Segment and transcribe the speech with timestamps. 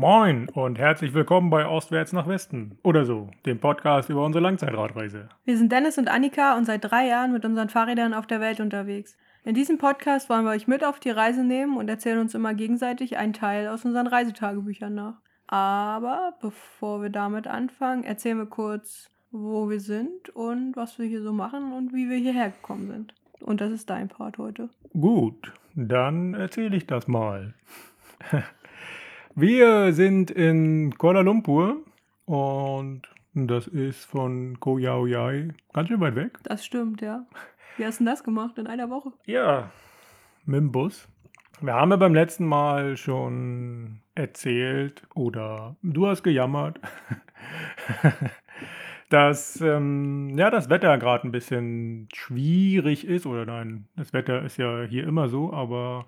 [0.00, 5.28] Moin und herzlich willkommen bei Ostwärts nach Westen oder so, dem Podcast über unsere Langzeitradreise.
[5.44, 8.60] Wir sind Dennis und Annika und seit drei Jahren mit unseren Fahrrädern auf der Welt
[8.60, 9.18] unterwegs.
[9.44, 12.54] In diesem Podcast wollen wir euch mit auf die Reise nehmen und erzählen uns immer
[12.54, 15.20] gegenseitig einen Teil aus unseren Reisetagebüchern nach.
[15.48, 21.20] Aber bevor wir damit anfangen, erzählen wir kurz, wo wir sind und was wir hier
[21.20, 23.14] so machen und wie wir hierher gekommen sind.
[23.42, 24.70] Und das ist dein Part heute.
[24.98, 27.52] Gut, dann erzähle ich das mal.
[29.36, 31.76] Wir sind in Kuala Lumpur
[32.24, 33.02] und
[33.32, 36.38] das ist von Koh Yao Yai ganz schön weit weg.
[36.42, 37.24] Das stimmt, ja.
[37.76, 39.12] Wie hast du das gemacht in einer Woche?
[39.26, 39.70] Ja,
[40.46, 41.08] mit dem Bus.
[41.60, 46.80] Wir haben ja beim letzten Mal schon erzählt oder du hast gejammert,
[49.10, 53.26] dass ähm, ja, das Wetter gerade ein bisschen schwierig ist.
[53.26, 56.06] Oder nein, das Wetter ist ja hier immer so, aber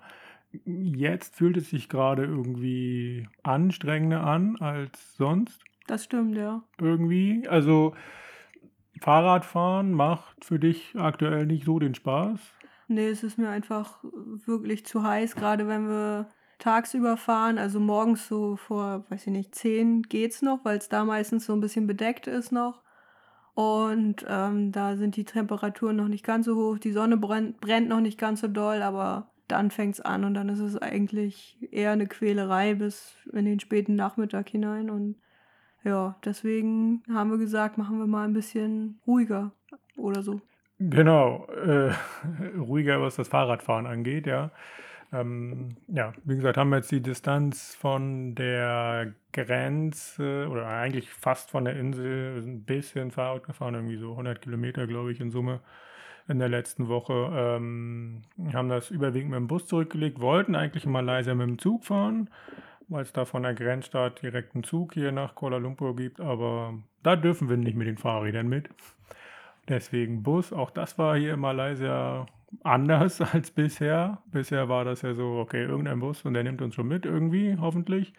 [0.65, 5.61] jetzt fühlt es sich gerade irgendwie anstrengender an als sonst.
[5.87, 6.63] Das stimmt, ja.
[6.79, 7.47] Irgendwie.
[7.47, 7.93] Also
[9.01, 12.39] Fahrradfahren macht für dich aktuell nicht so den Spaß.
[12.87, 14.03] Nee, es ist mir einfach
[14.45, 17.57] wirklich zu heiß, gerade wenn wir tagsüber fahren.
[17.57, 21.53] Also morgens so vor, weiß ich nicht, 10 geht's noch, weil es da meistens so
[21.53, 22.81] ein bisschen bedeckt ist noch.
[23.55, 26.79] Und ähm, da sind die Temperaturen noch nicht ganz so hoch.
[26.79, 30.33] Die Sonne brennt, brennt noch nicht ganz so doll, aber dann fängt es an und
[30.33, 34.89] dann ist es eigentlich eher eine Quälerei bis in den späten Nachmittag hinein.
[34.89, 35.15] Und
[35.83, 39.51] ja, deswegen haben wir gesagt, machen wir mal ein bisschen ruhiger
[39.95, 40.41] oder so.
[40.79, 41.93] Genau, äh,
[42.57, 44.49] ruhiger, was das Fahrradfahren angeht, ja.
[45.11, 51.51] Ähm, ja, wie gesagt, haben wir jetzt die Distanz von der Grenze oder eigentlich fast
[51.51, 55.61] von der Insel ein bisschen Fahrrad gefahren, irgendwie so 100 Kilometer, glaube ich, in Summe
[56.27, 57.29] in der letzten Woche.
[57.33, 58.21] Ähm,
[58.53, 62.29] haben das überwiegend mit dem Bus zurückgelegt, wollten eigentlich in Malaysia mit dem Zug fahren,
[62.87, 66.75] weil es da von der Grenzstadt direkt einen Zug hier nach Kuala Lumpur gibt, aber
[67.01, 68.69] da dürfen wir nicht mit den Fahrrädern mit.
[69.69, 72.25] Deswegen Bus, auch das war hier in Malaysia
[72.63, 74.21] anders als bisher.
[74.25, 77.57] Bisher war das ja so, okay, irgendein Bus und der nimmt uns schon mit irgendwie,
[77.59, 78.13] hoffentlich.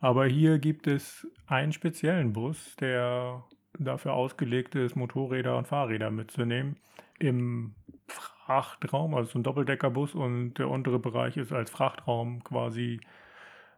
[0.00, 3.44] Aber hier gibt es einen speziellen Bus, der
[3.78, 6.76] dafür ausgelegt ist, Motorräder und Fahrräder mitzunehmen
[7.22, 7.74] im
[8.08, 13.00] Frachtraum, also so ein Doppeldeckerbus und der untere Bereich ist als Frachtraum quasi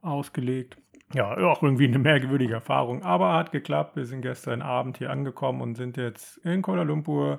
[0.02, 0.78] ausgelegt.
[1.12, 3.96] Ja, auch irgendwie eine merkwürdige Erfahrung, aber hat geklappt.
[3.96, 7.36] Wir sind gestern Abend hier angekommen und sind jetzt in Kuala Lumpur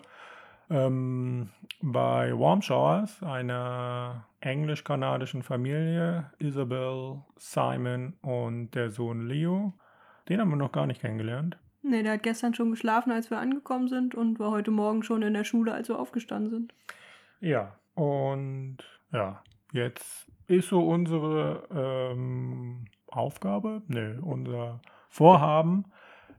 [0.69, 1.49] ähm,
[1.81, 9.73] bei Warm Showers, einer englisch-kanadischen Familie, Isabel, Simon und der Sohn Leo.
[10.29, 11.57] Den haben wir noch gar nicht kennengelernt.
[11.87, 15.21] Nee, der hat gestern schon geschlafen, als wir angekommen sind und war heute Morgen schon
[15.21, 16.73] in der Schule, als wir aufgestanden sind.
[17.41, 18.77] Ja, und
[19.11, 25.85] ja, jetzt ist so unsere ähm, Aufgabe, ne, unser Vorhaben,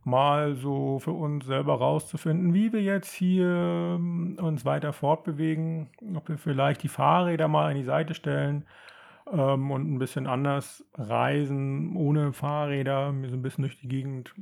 [0.02, 6.28] mal so für uns selber rauszufinden, wie wir jetzt hier ähm, uns weiter fortbewegen, ob
[6.28, 8.66] wir vielleicht die Fahrräder mal an die Seite stellen
[9.32, 14.34] ähm, und ein bisschen anders reisen, ohne Fahrräder, so ein bisschen durch die Gegend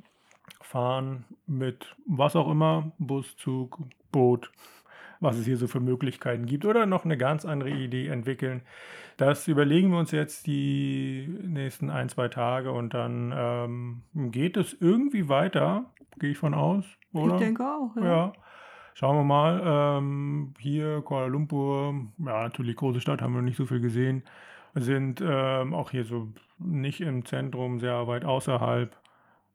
[0.60, 3.78] fahren mit was auch immer, Bus, Zug,
[4.10, 4.50] Boot,
[5.20, 8.62] was es hier so für Möglichkeiten gibt oder noch eine ganz andere Idee entwickeln.
[9.16, 14.76] Das überlegen wir uns jetzt die nächsten ein, zwei Tage und dann ähm, geht es
[14.80, 15.84] irgendwie weiter,
[16.18, 17.34] gehe ich von aus, oder?
[17.34, 18.04] Ich denke auch, ja.
[18.04, 18.32] ja.
[18.94, 19.62] Schauen wir mal.
[19.64, 24.22] Ähm, hier Kuala Lumpur, ja, natürlich große Stadt, haben wir nicht so viel gesehen.
[24.74, 26.28] Sind ähm, auch hier so
[26.58, 28.96] nicht im Zentrum, sehr weit außerhalb.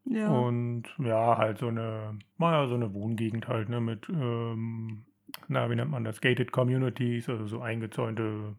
[0.05, 0.29] Ja.
[0.29, 5.05] Und ja, halt so eine, naja, so eine Wohngegend halt, ne, mit, ähm,
[5.47, 6.21] na, wie nennt man das?
[6.21, 8.55] Gated Communities, also so eingezäunte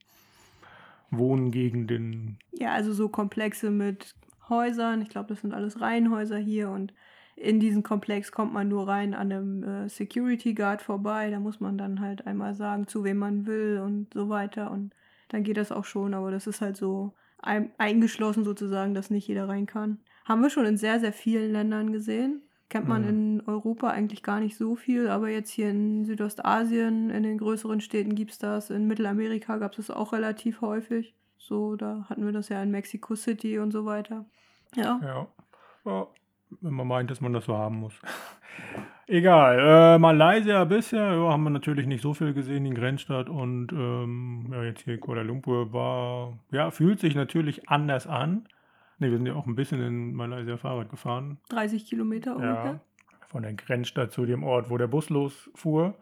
[1.11, 2.39] Wohngegenden.
[2.53, 4.15] Ja, also so Komplexe mit
[4.49, 5.03] Häusern.
[5.03, 6.93] Ich glaube, das sind alles Reihenhäuser hier und
[7.37, 11.31] in diesen Komplex kommt man nur rein an einem äh, Security Guard vorbei.
[11.31, 14.71] Da muss man dann halt einmal sagen, zu wem man will und so weiter.
[14.71, 14.95] Und
[15.29, 19.27] dann geht das auch schon, aber das ist halt so ein, eingeschlossen sozusagen, dass nicht
[19.27, 20.01] jeder rein kann.
[20.25, 22.43] Haben wir schon in sehr, sehr vielen Ländern gesehen.
[22.69, 23.09] Kennt man mhm.
[23.09, 27.81] in Europa eigentlich gar nicht so viel, aber jetzt hier in Südostasien, in den größeren
[27.81, 28.71] Städten gibt es das.
[28.71, 31.15] In Mittelamerika gab es das auch relativ häufig.
[31.37, 34.25] So, da hatten wir das ja in Mexico City und so weiter.
[34.77, 35.01] Ja.
[35.03, 35.27] Ja.
[35.85, 36.07] ja
[36.61, 37.95] wenn man meint, dass man das so haben muss.
[39.07, 39.59] Egal.
[39.59, 44.47] Äh, Malaysia bisher ja, haben wir natürlich nicht so viel gesehen, in Grenzstadt und ähm,
[44.53, 48.47] ja, jetzt hier Kuala Lumpur war, ja, fühlt sich natürlich anders an.
[49.01, 51.39] Ne, wir sind ja auch ein bisschen in Malaysia Fahrrad gefahren.
[51.49, 52.65] 30 Kilometer ungefähr.
[52.65, 52.81] Ja,
[53.29, 55.95] von der Grenzstadt zu dem Ort, wo der Bus losfuhr.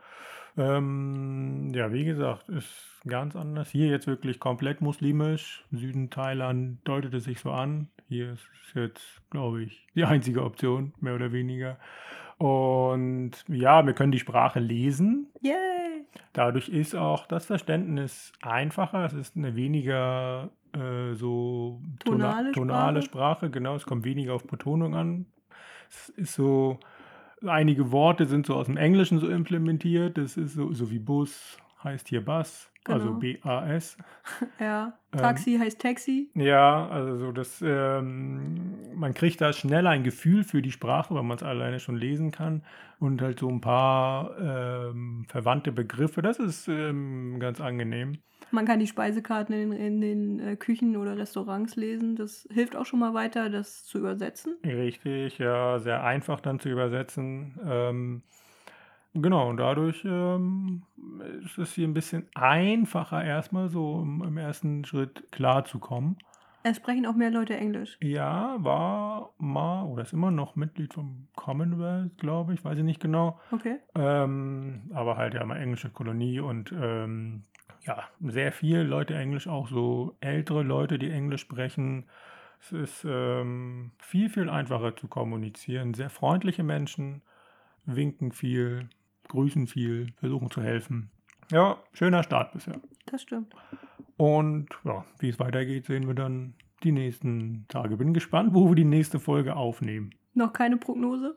[0.56, 3.70] Ähm, ja, wie gesagt, ist ganz anders.
[3.70, 5.64] Hier jetzt wirklich komplett muslimisch.
[5.70, 7.88] Im Süden Thailand deutet es sich so an.
[8.08, 11.78] Hier ist jetzt, glaube ich, die einzige Option, mehr oder weniger.
[12.38, 15.28] Und ja, wir können die Sprache lesen.
[15.40, 16.04] Yay!
[16.32, 19.04] Dadurch ist auch das Verständnis einfacher.
[19.04, 23.46] Es ist eine weniger äh, so tona- Tonale tonale Sprache.
[23.46, 23.50] Sprache.
[23.50, 25.26] Genau, es kommt weniger auf Betonung an.
[25.88, 26.78] Es ist so,
[27.46, 30.18] einige Worte sind so aus dem Englischen so implementiert.
[30.18, 33.18] Das ist so, so wie Bus heißt hier Bus, also Genau.
[33.18, 33.96] B-A-S.
[34.60, 34.98] Ja.
[35.12, 36.30] Ähm, Taxi heißt Taxi.
[36.34, 41.22] Ja, also so das, ähm, man kriegt da schnell ein Gefühl für die Sprache, weil
[41.22, 42.62] man es alleine schon lesen kann
[42.98, 46.20] und halt so ein paar ähm, verwandte Begriffe.
[46.20, 48.18] Das ist ähm, ganz angenehm.
[48.50, 52.16] Man kann die Speisekarten in, in den äh, Küchen oder Restaurants lesen.
[52.16, 54.56] Das hilft auch schon mal weiter, das zu übersetzen.
[54.64, 57.54] Richtig, ja, sehr einfach dann zu übersetzen.
[59.20, 60.82] Genau, und dadurch ähm,
[61.44, 66.16] ist es hier ein bisschen einfacher erstmal so im, im ersten Schritt klarzukommen.
[66.64, 67.96] Es sprechen auch mehr Leute Englisch.
[68.02, 73.00] Ja, war mal oder ist immer noch Mitglied vom Commonwealth, glaube ich, weiß ich nicht
[73.00, 73.40] genau.
[73.52, 73.76] Okay.
[73.94, 77.44] Ähm, aber halt ja mal englische Kolonie und ähm,
[77.82, 82.06] ja, sehr viele Leute Englisch, auch so ältere Leute, die Englisch sprechen.
[82.60, 85.94] Es ist ähm, viel, viel einfacher zu kommunizieren.
[85.94, 87.22] Sehr freundliche Menschen,
[87.86, 88.88] winken viel,
[89.28, 91.10] grüßen viel, versuchen zu helfen.
[91.50, 92.80] Ja, schöner Start bisher.
[93.06, 93.54] Das stimmt.
[94.16, 97.96] Und ja, wie es weitergeht, sehen wir dann die nächsten Tage.
[97.96, 100.10] Bin gespannt, wo wir die nächste Folge aufnehmen.
[100.34, 101.36] Noch keine Prognose?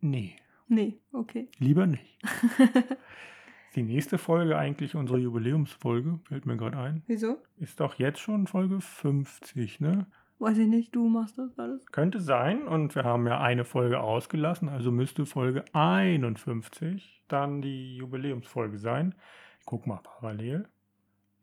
[0.00, 0.36] Nee,
[0.68, 1.48] Nee, okay.
[1.58, 2.18] lieber nicht.
[3.74, 7.38] Die nächste Folge, eigentlich unsere Jubiläumsfolge, fällt mir gerade ein, Wieso?
[7.56, 10.06] ist doch jetzt schon Folge 50, ne?
[10.44, 11.86] Weiß ich nicht, du machst das alles.
[11.86, 17.96] Könnte sein und wir haben ja eine Folge ausgelassen, also müsste Folge 51 dann die
[17.96, 19.14] Jubiläumsfolge sein.
[19.64, 20.68] Guck mal parallel.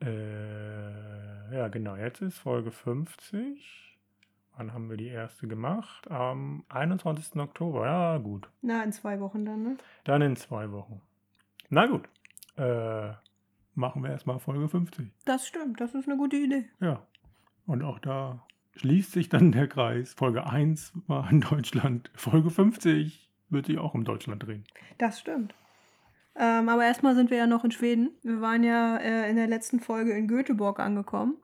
[0.01, 3.97] Äh, ja, genau, jetzt ist Folge 50.
[4.55, 6.11] Wann haben wir die erste gemacht?
[6.11, 7.37] Am 21.
[7.37, 7.87] Oktober.
[7.87, 8.51] Ja, gut.
[8.61, 9.77] Na, in zwei Wochen dann, ne?
[10.03, 11.01] Dann in zwei Wochen.
[11.71, 12.07] Na gut.
[12.55, 13.13] Äh,
[13.73, 15.09] machen wir erstmal Folge 50.
[15.25, 16.69] Das stimmt, das ist eine gute Idee.
[16.79, 17.01] Ja.
[17.65, 18.45] Und auch da
[18.75, 20.13] schließt sich dann der Kreis.
[20.13, 22.09] Folge 1 war in Deutschland.
[22.15, 24.63] Folge 50 wird sich auch um Deutschland drehen.
[24.97, 25.53] Das stimmt.
[26.35, 28.11] Ähm, aber erstmal sind wir ja noch in Schweden.
[28.23, 31.37] Wir waren ja äh, in der letzten Folge in Göteborg angekommen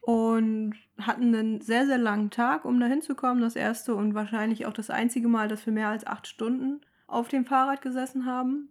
[0.00, 3.42] und hatten einen sehr, sehr langen Tag, um da hinzukommen.
[3.42, 7.28] Das erste und wahrscheinlich auch das einzige Mal, dass wir mehr als acht Stunden auf
[7.28, 8.70] dem Fahrrad gesessen haben.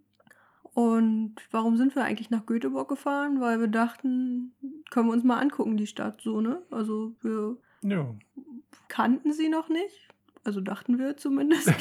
[0.74, 3.40] Und warum sind wir eigentlich nach Göteborg gefahren?
[3.40, 4.54] Weil wir dachten,
[4.90, 6.62] können wir uns mal angucken, die Stadt so, ne?
[6.70, 8.14] Also wir Ja.
[8.88, 10.08] kannten sie noch nicht.
[10.44, 11.72] Also dachten wir zumindest.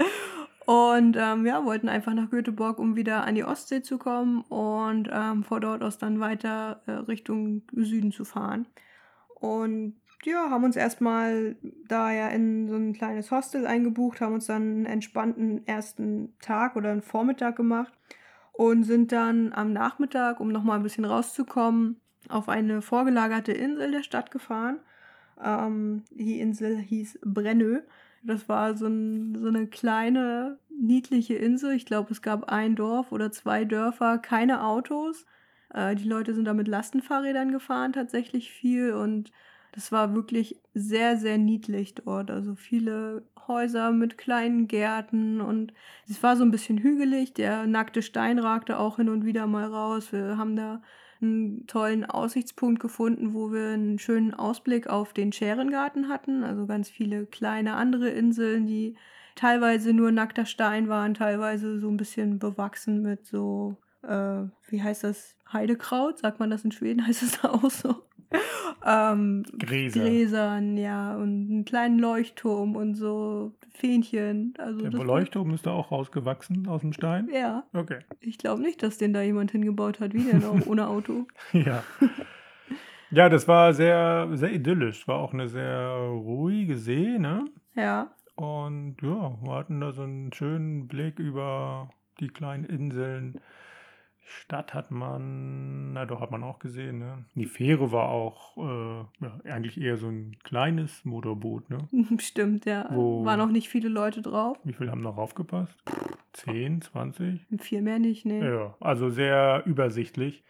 [0.66, 5.08] und ähm, ja, wollten einfach nach Göteborg, um wieder an die Ostsee zu kommen und
[5.12, 8.66] ähm, von dort aus dann weiter äh, Richtung Süden zu fahren.
[9.34, 11.56] Und ja, haben uns erstmal
[11.88, 16.76] da ja in so ein kleines Hostel eingebucht, haben uns dann einen entspannten ersten Tag
[16.76, 17.92] oder einen Vormittag gemacht
[18.52, 24.02] und sind dann am Nachmittag, um nochmal ein bisschen rauszukommen, auf eine vorgelagerte Insel der
[24.02, 24.80] Stadt gefahren.
[25.42, 27.80] Ähm, die Insel hieß Brennö.
[28.22, 31.72] Das war so, ein, so eine kleine, niedliche Insel.
[31.72, 35.26] Ich glaube, es gab ein Dorf oder zwei Dörfer, keine Autos.
[35.72, 38.92] Äh, die Leute sind da mit Lastenfahrrädern gefahren, tatsächlich viel.
[38.92, 39.32] Und
[39.72, 42.30] das war wirklich sehr, sehr niedlich dort.
[42.30, 45.72] Also viele Häuser mit kleinen Gärten und
[46.08, 47.34] es war so ein bisschen hügelig.
[47.34, 50.12] Der nackte Stein ragte auch hin und wieder mal raus.
[50.12, 50.82] Wir haben da
[51.22, 56.44] einen tollen Aussichtspunkt gefunden, wo wir einen schönen Ausblick auf den Scherengarten hatten.
[56.44, 58.96] Also ganz viele kleine andere Inseln, die
[59.34, 65.04] teilweise nur nackter Stein waren, teilweise so ein bisschen bewachsen mit so, äh, wie heißt
[65.04, 66.18] das, Heidekraut?
[66.18, 67.06] Sagt man das in Schweden?
[67.06, 67.96] Heißt es da auch so?
[68.86, 70.00] ähm, Gräser.
[70.00, 74.54] Gräsern, ja, und einen kleinen Leuchtturm und so Fähnchen.
[74.58, 77.28] Also Der Leuchtturm ist da auch rausgewachsen aus dem Stein?
[77.32, 78.00] Ja, Okay.
[78.20, 80.12] ich glaube nicht, dass den da jemand hingebaut hat.
[80.14, 81.26] Wie denn auch ohne Auto?
[81.52, 81.82] Ja.
[83.12, 85.08] Ja, das war sehr, sehr idyllisch.
[85.08, 87.44] War auch eine sehr ruhige See, ne?
[87.74, 93.40] Ja, Und ja, wir hatten da so einen schönen Blick über die kleinen Inseln.
[94.30, 97.24] Stadt hat man, na doch, hat man auch gesehen, ne?
[97.34, 101.88] Die Fähre war auch äh, ja, eigentlich eher so ein kleines Motorboot, ne?
[102.18, 102.86] stimmt, ja.
[102.90, 104.56] Wo- Waren noch nicht viele Leute drauf.
[104.64, 105.74] Wie viele haben noch aufgepasst?
[106.34, 107.40] 10, 20?
[107.58, 108.48] Viel mehr nicht, ne?
[108.48, 110.44] Ja, also sehr übersichtlich.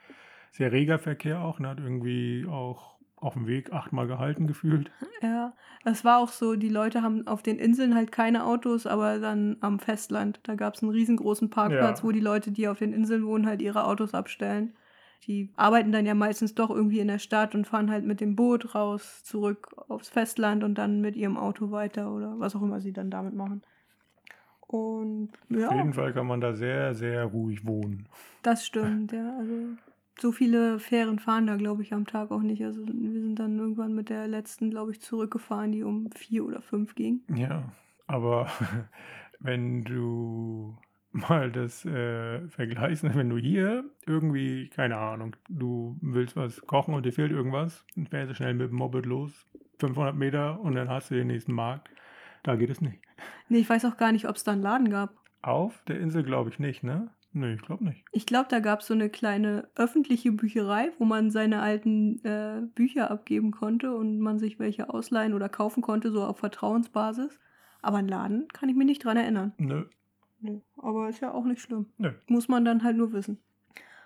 [0.52, 1.58] Sehr reger Verkehr auch.
[1.58, 1.68] Ne?
[1.68, 4.90] Hat irgendwie auch auf dem Weg achtmal gehalten gefühlt.
[5.22, 5.52] Ja,
[5.84, 9.58] das war auch so, die Leute haben auf den Inseln halt keine Autos, aber dann
[9.60, 12.04] am Festland, da gab es einen riesengroßen Parkplatz, Ja.
[12.04, 14.72] wo die Leute, die auf den Inseln wohnen, halt ihre Autos abstellen.
[15.26, 18.34] Die arbeiten dann ja meistens doch irgendwie in der Stadt und fahren halt mit dem
[18.34, 22.80] Boot raus, zurück aufs Festland und dann mit ihrem Auto weiter oder was auch immer
[22.80, 23.62] sie dann damit machen.
[24.60, 28.08] Und Auf ja, jeden Fall kann man da sehr, sehr ruhig wohnen.
[28.42, 29.36] das stimmt, ja.
[29.38, 29.76] Also
[30.20, 32.64] so viele Fähren fahren da, glaube ich, am Tag auch nicht.
[32.64, 36.60] Also wir sind dann irgendwann mit der letzten, glaube ich, zurückgefahren, die um vier oder
[36.60, 37.22] fünf ging.
[37.34, 37.72] Ja,
[38.06, 38.48] aber
[39.40, 40.76] wenn du
[41.12, 46.94] mal das äh, vergleichst, ne, wenn du hier irgendwie, keine Ahnung, du willst was kochen
[46.94, 49.46] und dir fehlt irgendwas, dann fährst du schnell mit dem Moped los,
[49.78, 51.90] 500 Meter und dann hast du den nächsten Markt.
[52.42, 53.00] Da geht es nicht.
[53.48, 55.14] Nee, ich weiß auch gar nicht, ob es da einen Laden gab.
[55.42, 57.10] Auf der Insel glaube ich nicht, ne?
[57.32, 58.04] Nee, ich glaube nicht.
[58.10, 62.62] Ich glaube, da gab es so eine kleine öffentliche Bücherei, wo man seine alten äh,
[62.74, 67.38] Bücher abgeben konnte und man sich welche ausleihen oder kaufen konnte, so auf Vertrauensbasis.
[67.82, 69.52] Aber einen Laden kann ich mich nicht dran erinnern.
[69.58, 69.84] Nö.
[70.40, 71.86] Nee, aber ist ja auch nicht schlimm.
[71.98, 72.12] Nö.
[72.26, 73.38] Muss man dann halt nur wissen.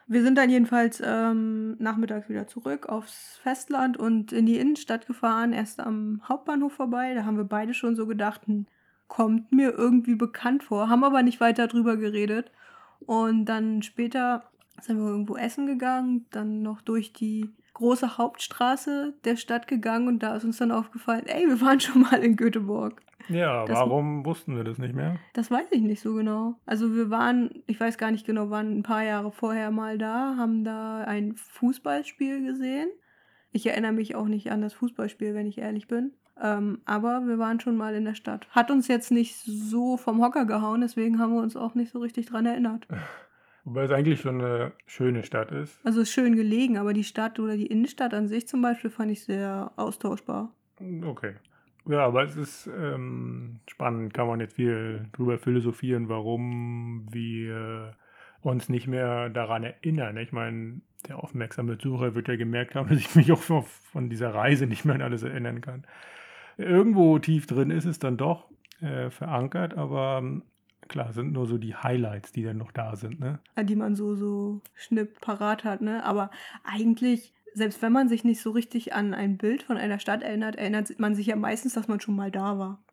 [0.07, 5.55] Wir sind dann jedenfalls ähm, nachmittags wieder zurück aufs Festland und in die Innenstadt gefahren,
[5.55, 7.15] erst am Hauptbahnhof vorbei.
[7.15, 8.67] Da haben wir beide schon so gedacht, hm,
[9.09, 12.51] kommt mir irgendwie bekannt vor, haben aber nicht weiter drüber geredet.
[13.07, 14.45] Und dann später
[14.81, 20.23] sind wir irgendwo essen gegangen, dann noch durch die große Hauptstraße der Stadt gegangen und
[20.23, 23.01] da ist uns dann aufgefallen, ey, wir waren schon mal in Göteborg.
[23.29, 25.17] Ja, Das- warum wussten wir das nicht mehr?
[25.33, 26.57] Das weiß ich nicht so genau.
[26.67, 30.37] Also wir waren, ich weiß gar nicht genau, waren ein paar Jahre vorher mal da,
[30.37, 32.89] haben da ein Fußballspiel gesehen.
[33.51, 36.13] Ich erinnere mich auch nicht an das Fußballspiel, wenn ich ehrlich bin.
[36.41, 38.49] Ähm, aber wir waren schon mal in der Stadt.
[38.51, 42.01] Hat uns jetzt nicht so vom Hocker gehauen, deswegen haben wir uns auch nicht so
[42.01, 42.87] richtig dran erinnert.
[43.65, 45.81] Wobei es eigentlich schon eine schöne Stadt ist.
[45.87, 49.11] Also ist schön gelegen, aber die Stadt oder die Innenstadt an sich zum Beispiel fand
[49.11, 50.53] ich sehr austauschbar.
[51.05, 51.35] Okay.
[51.87, 57.95] Ja, aber es ist ähm, spannend, kann man jetzt viel drüber philosophieren, warum wir
[58.41, 60.17] uns nicht mehr daran erinnern.
[60.19, 64.11] Ich meine, der aufmerksame Besucher wird ja gemerkt haben, dass ich mich auch von, von
[64.11, 65.87] dieser Reise nicht mehr an alles erinnern kann.
[66.57, 68.49] Irgendwo tief drin ist es dann doch
[68.81, 70.43] äh, verankert, aber ähm,
[70.89, 73.21] klar, sind nur so die Highlights, die dann noch da sind.
[73.21, 73.39] Ne?
[73.63, 76.05] die man so, so schnipp parat hat, ne?
[76.05, 76.31] Aber
[76.65, 80.57] eigentlich, selbst wenn man sich nicht so richtig an ein Bild von einer Stadt erinnert,
[80.57, 82.85] erinnert man sich ja meistens, dass man schon mal da war.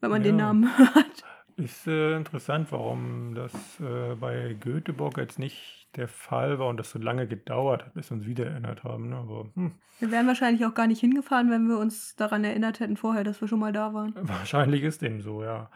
[0.00, 0.46] Wenn man den Ja.
[0.46, 1.24] Namen hört.
[1.56, 6.90] Ist äh, interessant, warum das äh, bei Göteborg jetzt nicht der Fall war und das
[6.90, 9.08] so lange gedauert hat, bis wir uns wieder erinnert haben.
[9.08, 9.16] Ne?
[9.16, 12.96] Aber hm, Wir wären wahrscheinlich auch gar nicht hingefahren, wenn wir uns daran erinnert hätten
[12.96, 14.14] vorher, dass wir schon mal da waren.
[14.22, 15.70] wahrscheinlich ist dem so, ja.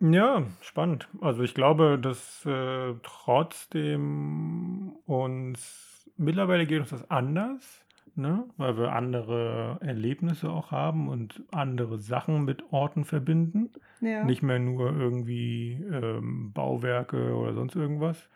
[0.00, 1.08] Ja, spannend.
[1.20, 8.44] Also ich glaube, dass äh, trotzdem uns mittlerweile geht uns das anders, ne?
[8.56, 13.70] weil wir andere Erlebnisse auch haben und andere Sachen mit Orten verbinden.
[14.02, 14.24] Ja.
[14.24, 18.28] Nicht mehr nur irgendwie ähm, Bauwerke oder sonst irgendwas.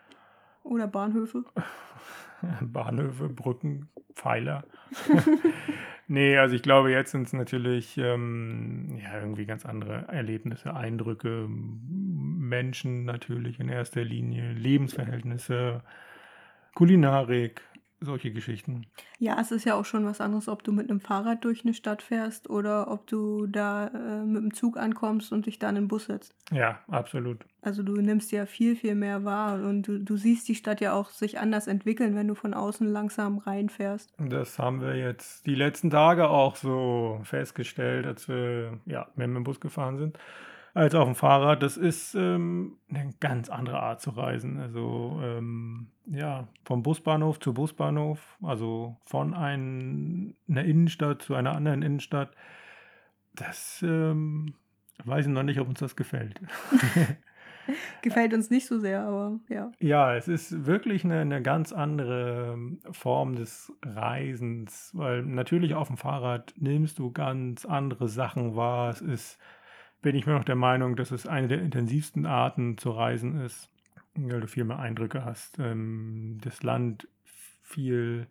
[0.63, 1.43] Oder Bahnhöfe.
[2.61, 4.63] Bahnhöfe, Brücken, Pfeiler.
[6.07, 11.47] nee, also ich glaube, jetzt sind es natürlich ähm, ja, irgendwie ganz andere Erlebnisse, Eindrücke,
[11.49, 15.83] Menschen natürlich in erster Linie, Lebensverhältnisse,
[16.75, 17.61] Kulinarik,
[17.99, 18.85] solche Geschichten.
[19.19, 21.73] Ja, es ist ja auch schon was anderes, ob du mit einem Fahrrad durch eine
[21.73, 25.83] Stadt fährst oder ob du da äh, mit dem Zug ankommst und dich dann in
[25.83, 26.35] den Bus setzt.
[26.51, 27.45] Ja, absolut.
[27.61, 30.93] Also du nimmst ja viel, viel mehr wahr und du, du siehst die Stadt ja
[30.93, 34.13] auch sich anders entwickeln, wenn du von außen langsam reinfährst.
[34.19, 39.43] Das haben wir jetzt die letzten Tage auch so festgestellt, als wir ja, mit dem
[39.43, 40.17] Bus gefahren sind,
[40.77, 41.63] als auf dem Fahrrad.
[41.63, 44.59] Das ist ähm, eine ganz andere Art zu reisen.
[44.59, 51.81] Also ähm, ja, vom Busbahnhof zu Busbahnhof, also von ein, einer Innenstadt zu einer anderen
[51.81, 52.31] Innenstadt.
[53.33, 54.53] Das ähm,
[55.03, 56.39] weiß ich noch nicht, ob uns das gefällt.
[58.01, 59.71] Gefällt uns nicht so sehr, aber ja.
[59.79, 65.87] Ja, es ist wirklich eine, eine ganz andere ähm, Form des Reisens, weil natürlich auf
[65.87, 68.89] dem Fahrrad nimmst du ganz andere Sachen wahr.
[68.89, 69.37] Es ist,
[70.07, 73.69] bin ich mir noch der Meinung, dass es eine der intensivsten Arten zu reisen ist,
[74.15, 77.09] weil du viel mehr Eindrücke hast, ähm, das Land
[77.61, 78.27] viel,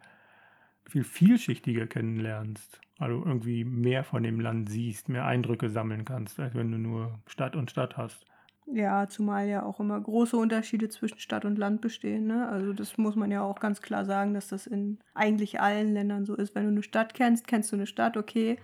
[0.88, 2.80] viel vielschichtiger kennenlernst.
[2.98, 7.18] Also irgendwie mehr von dem Land siehst, mehr Eindrücke sammeln kannst, als wenn du nur
[7.26, 8.24] Stadt und Stadt hast.
[8.64, 12.26] Ja, zumal ja auch immer große Unterschiede zwischen Stadt und Land bestehen.
[12.26, 12.48] Ne?
[12.48, 16.24] Also das muss man ja auch ganz klar sagen, dass das in eigentlich allen Ländern
[16.24, 16.54] so ist.
[16.54, 18.56] Wenn du eine Stadt kennst, kennst du eine Stadt, okay.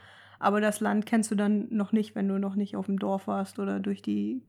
[0.42, 3.28] Aber das Land kennst du dann noch nicht, wenn du noch nicht auf dem Dorf
[3.28, 4.42] warst oder durch die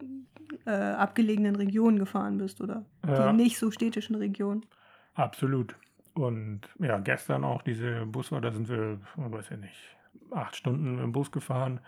[0.66, 3.32] äh, abgelegenen Regionen gefahren bist oder Ja.
[3.32, 4.66] die nicht so städtischen Regionen.
[5.14, 5.76] Absolut.
[6.16, 9.78] Und ja, gestern auch diese Busfahrt, da sind wir, weiß ja nicht,
[10.32, 11.80] acht Stunden im Bus gefahren.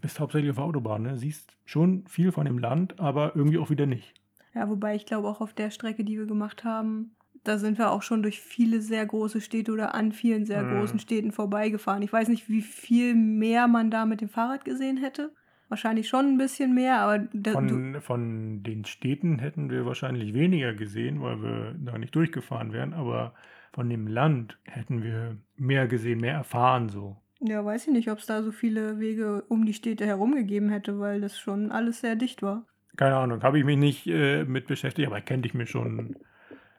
[0.00, 1.16] Bist hauptsächlich auf der Autobahn, ne?
[1.16, 4.14] Siehst schon viel von dem Land, aber irgendwie auch wieder nicht.
[4.54, 7.16] Ja, wobei ich glaube auch auf der Strecke, die wir gemacht haben,
[7.48, 10.68] da sind wir auch schon durch viele sehr große Städte oder an vielen sehr Mhm.
[10.68, 12.02] großen Städten vorbeigefahren.
[12.02, 15.32] Ich weiß nicht, wie viel mehr man da mit dem Fahrrad gesehen hätte.
[15.68, 20.74] Wahrscheinlich schon ein bisschen mehr, aber da, Von, von den Städten hätten wir wahrscheinlich weniger
[20.74, 23.34] gesehen, weil wir da nicht durchgefahren wären, aber
[23.72, 27.16] von dem Land hätten wir mehr gesehen, mehr erfahren so.
[27.40, 30.68] ja, weiß ich nicht, ob es da so viele Wege um die Städte herum gegeben
[30.70, 32.66] hätte, weil das schon alles sehr dicht war.
[32.96, 36.16] Keine Ahnung, habe ich mich nicht äh, mit beschäftigt, aber kennt ich mir schon,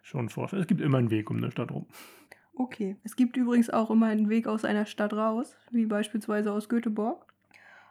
[0.07, 0.51] schon vor.
[0.53, 1.85] Es gibt immer einen Weg um eine Stadt rum.
[2.55, 2.95] Okay.
[3.03, 7.25] Es gibt übrigens auch immer einen Weg aus einer Stadt raus, wie beispielsweise aus Göteborg.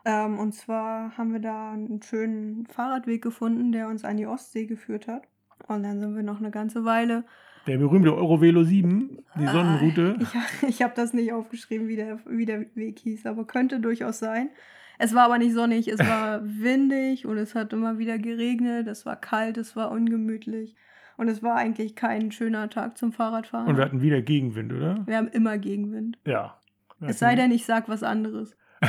[0.04, 4.66] Ähm, und zwar haben wir da einen schönen Fahrradweg gefunden, der uns an die Ostsee
[4.66, 5.24] geführt hat.
[5.68, 7.24] Und dann sind wir noch eine ganze Weile.
[7.66, 10.16] Der berühmte Eurovelo 7, die Ah, Sonnenroute.
[10.62, 14.18] Ich, ich habe das nicht aufgeschrieben, wie der, wie der Weg hieß, aber könnte durchaus
[14.20, 14.50] sein.
[14.98, 19.04] Es war aber nicht sonnig, es war windig und es hat immer wieder geregnet, es
[19.04, 20.76] war kalt, es war ungemütlich.
[21.16, 23.68] Und es war eigentlich kein schöner Tag zum Fahrradfahren.
[23.68, 25.02] Und wir hatten wieder Gegenwind, oder?
[25.06, 26.18] wir haben immer Gegenwind.
[26.26, 26.58] Ja.
[27.00, 28.56] Es sei denn, ich sag was anderes.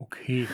[0.00, 0.46] Okay.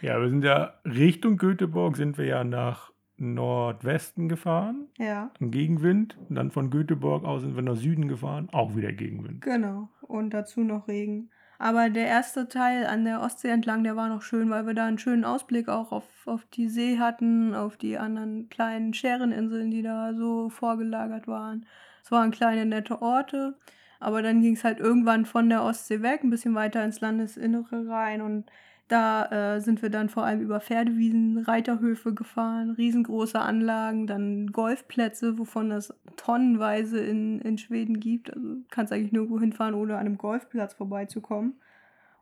[0.00, 6.16] ja, wir sind ja Richtung Göteborg, sind wir ja nach Nordwesten gefahren, Ja, im Gegenwind.
[6.30, 9.42] Und dann von Göteborg aus sind wir nach Süden gefahren, auch wieder Gegenwind.
[9.42, 9.90] genau.
[10.00, 11.30] Und dazu noch Regen.
[11.64, 14.84] Aber der erste Teil an der Ostsee entlang, der war noch schön, weil wir da
[14.84, 19.80] einen schönen Ausblick auch auf, auf die See hatten, auf die anderen kleinen Schäreninseln, die
[19.80, 21.64] da so vorgelagert waren.
[22.02, 23.56] Es waren kleine, nette Orte.
[23.98, 27.88] Aber dann ging es halt irgendwann von der Ostsee weg, ein bisschen weiter ins Landesinnere
[27.88, 28.20] rein.
[28.20, 28.44] Und
[28.88, 35.38] da äh, sind wir dann vor allem über Pferdewiesen, Reiterhöfe gefahren, riesengroße Anlagen, dann Golfplätze,
[35.38, 38.34] wovon es tonnenweise in, in Schweden gibt.
[38.34, 41.54] Also kannst eigentlich nirgendwo hinfahren, ohne an einem Golfplatz vorbeizukommen.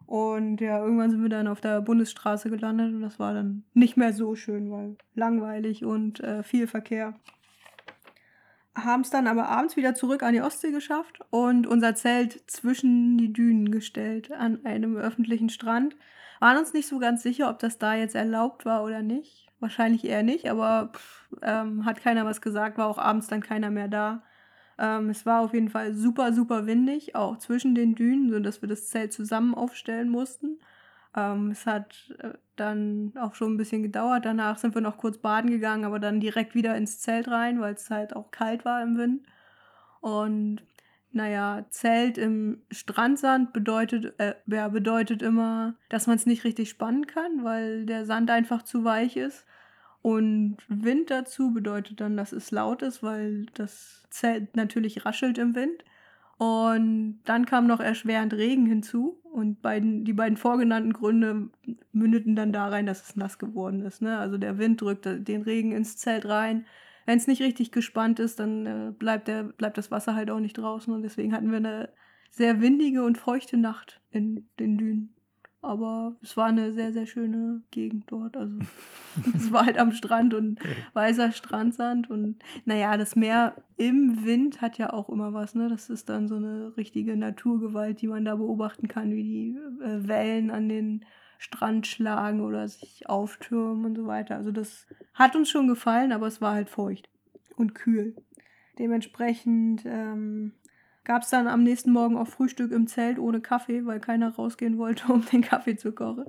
[0.06, 3.96] Und ja, irgendwann sind wir dann auf der Bundesstraße gelandet und das war dann nicht
[3.96, 7.14] mehr so schön, weil langweilig und äh, viel Verkehr.
[8.74, 13.18] Haben es dann aber abends wieder zurück an die Ostsee geschafft und unser Zelt zwischen
[13.18, 15.96] die Dünen gestellt an einem öffentlichen Strand.
[16.42, 19.46] Waren uns nicht so ganz sicher, ob das da jetzt erlaubt war oder nicht.
[19.60, 23.70] Wahrscheinlich eher nicht, aber pff, ähm, hat keiner was gesagt, war auch abends dann keiner
[23.70, 24.24] mehr da.
[24.76, 28.68] Ähm, es war auf jeden Fall super, super windig, auch zwischen den Dünen, sodass wir
[28.68, 30.58] das Zelt zusammen aufstellen mussten.
[31.14, 34.24] Ähm, es hat äh, dann auch schon ein bisschen gedauert.
[34.24, 37.74] Danach sind wir noch kurz baden gegangen, aber dann direkt wieder ins Zelt rein, weil
[37.74, 39.22] es halt auch kalt war im Wind.
[40.00, 40.62] Und
[41.12, 47.44] naja, Zelt im Strandsand bedeutet, äh, bedeutet immer, dass man es nicht richtig spannen kann,
[47.44, 49.44] weil der Sand einfach zu weich ist.
[50.00, 55.54] Und Wind dazu bedeutet dann, dass es laut ist, weil das Zelt natürlich raschelt im
[55.54, 55.84] Wind.
[56.38, 59.20] Und dann kam noch erschwerend Regen hinzu.
[59.22, 61.50] Und beiden, die beiden vorgenannten Gründe
[61.92, 64.02] mündeten dann da rein, dass es nass geworden ist.
[64.02, 64.18] Ne?
[64.18, 66.66] Also der Wind drückt den Regen ins Zelt rein.
[67.06, 70.40] Wenn es nicht richtig gespannt ist, dann äh, bleibt, der, bleibt das Wasser halt auch
[70.40, 70.92] nicht draußen.
[70.92, 71.88] Und deswegen hatten wir eine
[72.30, 75.14] sehr windige und feuchte Nacht in den Dünen.
[75.64, 78.36] Aber es war eine sehr, sehr schöne Gegend dort.
[78.36, 78.58] Also
[79.36, 80.58] es war halt am Strand und
[80.92, 82.10] weißer Strandsand.
[82.10, 85.54] Und naja, das Meer im Wind hat ja auch immer was.
[85.54, 85.68] Ne?
[85.68, 90.08] Das ist dann so eine richtige Naturgewalt, die man da beobachten kann, wie die äh,
[90.08, 91.04] Wellen an den
[91.42, 94.36] Strand schlagen oder sich auftürmen und so weiter.
[94.36, 97.08] Also das hat uns schon gefallen, aber es war halt feucht
[97.56, 98.14] und kühl.
[98.78, 100.52] Dementsprechend ähm,
[101.02, 104.78] gab es dann am nächsten Morgen auch Frühstück im Zelt ohne Kaffee, weil keiner rausgehen
[104.78, 106.26] wollte, um den Kaffee zu kochen.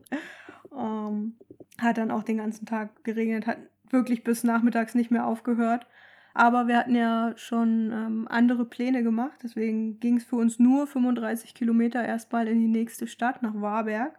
[0.76, 1.36] Ähm,
[1.78, 3.60] hat dann auch den ganzen Tag geregnet, hat
[3.92, 5.86] wirklich bis nachmittags nicht mehr aufgehört.
[6.34, 10.88] Aber wir hatten ja schon ähm, andere Pläne gemacht, deswegen ging es für uns nur
[10.88, 14.18] 35 Kilometer erstmal in die nächste Stadt, nach Warberg.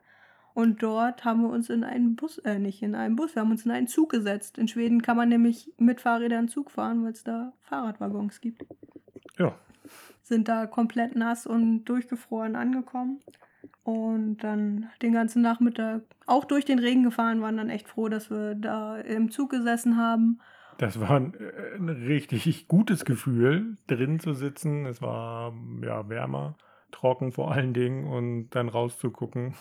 [0.54, 3.50] Und dort haben wir uns in einen Bus, äh, nicht in einen Bus, wir haben
[3.50, 4.56] uns in einen Zug gesetzt.
[4.56, 8.64] In Schweden kann man nämlich mit Fahrrädern Zug fahren, weil es da Fahrradwaggons gibt.
[9.36, 9.56] Ja,
[10.22, 13.20] Sind da komplett nass und durchgefroren angekommen.
[13.82, 18.30] Und dann den ganzen Nachmittag auch durch den Regen gefahren, waren dann echt froh, dass
[18.30, 20.40] wir da im Zug gesessen haben.
[20.78, 24.86] das war ein, äh, ein richtig gutes Gefühl, drin zu sitzen.
[24.86, 26.56] Es war ja wärmer,
[26.92, 29.54] trocken vor allen Dingen und dann rauszugucken.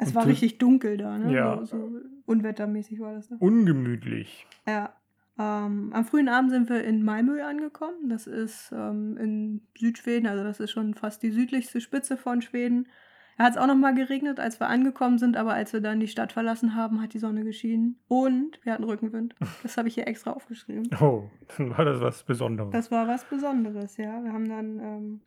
[0.00, 1.32] Es Und war richtig dunkel da, ne?
[1.32, 1.58] Ja.
[1.58, 1.90] So, so
[2.24, 3.36] unwettermäßig war das da.
[3.38, 4.46] Ungemütlich.
[4.66, 4.94] Ja.
[5.38, 8.08] Ähm, am frühen Abend sind wir in Malmö angekommen.
[8.08, 12.88] Das ist ähm, in Südschweden, also das ist schon fast die südlichste Spitze von Schweden.
[13.36, 16.08] Da hat es auch nochmal geregnet, als wir angekommen sind, aber als wir dann die
[16.08, 17.98] Stadt verlassen haben, hat die Sonne geschienen.
[18.08, 19.34] Und wir hatten Rückenwind.
[19.62, 20.90] Das habe ich hier extra aufgeschrieben.
[21.00, 21.24] Oh,
[21.56, 22.72] dann war das was Besonderes.
[22.72, 24.22] Das war was Besonderes, ja.
[24.22, 25.20] Wir haben dann ähm,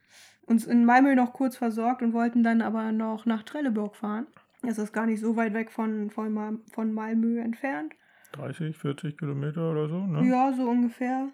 [0.46, 4.28] uns in Malmö noch kurz versorgt und wollten dann aber noch nach Trelleborg fahren.
[4.64, 7.94] Das ist gar nicht so weit weg von, von, von Malmö entfernt.
[8.32, 10.28] 30, 40 Kilometer oder so, ne?
[10.28, 11.30] Ja, so ungefähr.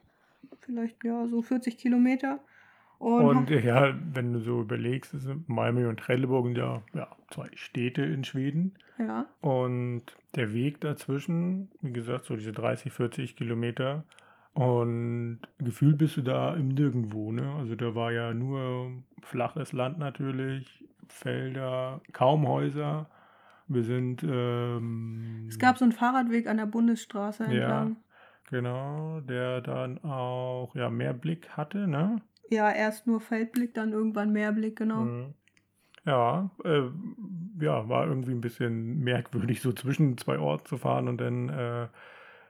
[0.62, 2.40] Vielleicht, ja, so 40 Kilometer.
[2.98, 7.08] Und, Und ja, wenn du so überlegst, es sind Malmö und Trelleborg sind ja, ja
[7.30, 8.74] zwei Städte in Schweden.
[8.98, 10.04] ja, Und
[10.36, 14.04] der Weg dazwischen, wie gesagt, so diese 30, 40 Kilometer.
[14.54, 17.54] Und gefühlt bist du da im Nirgendwo, ne?
[17.58, 23.10] Also da war ja nur flaches Land natürlich, Felder, kaum Häuser.
[23.70, 27.52] Wir sind, ähm, es gab so einen Fahrradweg an der Bundesstraße Ja.
[27.52, 27.98] entlang.
[28.50, 32.22] genau, der dann auch ja mehr Blick hatte, ne?
[32.50, 35.04] Ja, erst nur Feldblick, dann irgendwann Mehrblick, genau.
[35.04, 35.34] Mhm.
[36.04, 36.90] Ja, äh,
[37.62, 41.88] ja, war irgendwie ein bisschen merkwürdig, so zwischen zwei Orten zu fahren und dann äh,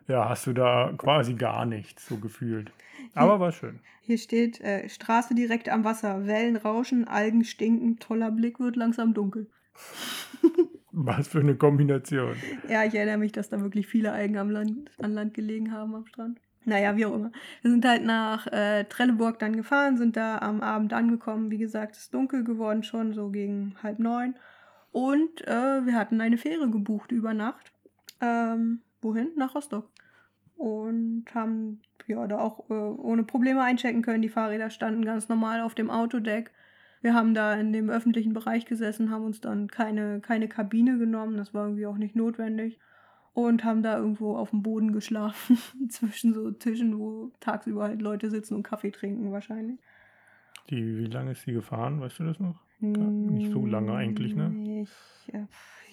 [0.08, 2.71] ja, hast du da quasi gar nichts so gefühlt.
[3.13, 3.82] Aber war schön.
[4.01, 9.13] Hier steht äh, Straße direkt am Wasser, Wellen rauschen, Algen stinken, toller Blick, wird langsam
[9.13, 9.49] dunkel.
[11.01, 12.35] Was für eine Kombination.
[12.67, 15.95] Ja, ich erinnere mich, dass da wirklich viele Algen am Land, an Land gelegen haben
[15.95, 16.41] am Strand.
[16.65, 17.31] Naja, wie auch immer.
[17.62, 21.51] Wir sind halt nach äh, Trelleborg dann gefahren, sind da am Abend angekommen.
[21.51, 24.35] Wie gesagt, es ist dunkel geworden schon, so gegen halb neun.
[24.91, 27.71] Und äh, wir hatten eine Fähre gebucht über Nacht.
[28.19, 29.29] Ähm, wohin?
[29.38, 29.89] Nach Rostock.
[30.57, 34.21] Und haben ja da auch äh, ohne Probleme einchecken können.
[34.21, 36.51] Die Fahrräder standen ganz normal auf dem Autodeck.
[37.01, 41.38] Wir haben da in dem öffentlichen Bereich gesessen, haben uns dann keine, keine Kabine genommen.
[41.38, 42.79] Das war irgendwie auch nicht notwendig.
[43.33, 45.57] Und haben da irgendwo auf dem Boden geschlafen.
[45.89, 49.79] zwischen so Tischen, wo tagsüber halt Leute sitzen und Kaffee trinken wahrscheinlich.
[50.69, 52.01] Die, wie lange ist sie gefahren?
[52.01, 52.55] Weißt du das noch?
[52.81, 54.49] nicht so lange eigentlich, ne?
[54.49, 55.45] Nee, Ich, äh,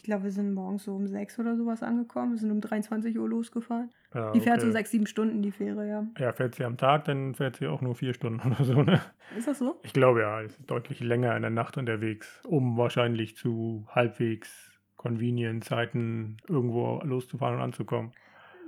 [0.06, 2.32] glaube, wir sind morgens so um sechs oder sowas angekommen.
[2.32, 3.90] Wir sind um 23 Uhr losgefahren.
[4.14, 4.66] Ja, Die fährt okay.
[4.66, 6.06] so sechs, sieben Stunden, die Fähre, ja.
[6.18, 9.00] Ja, fährt sie am Tag, dann fährt sie auch nur vier Stunden oder so, ne?
[9.36, 9.78] Ist das so?
[9.82, 16.38] Ich glaube ja, ist deutlich länger in der Nacht unterwegs, um wahrscheinlich zu halbwegs Convenient-Zeiten
[16.48, 18.12] irgendwo loszufahren und anzukommen.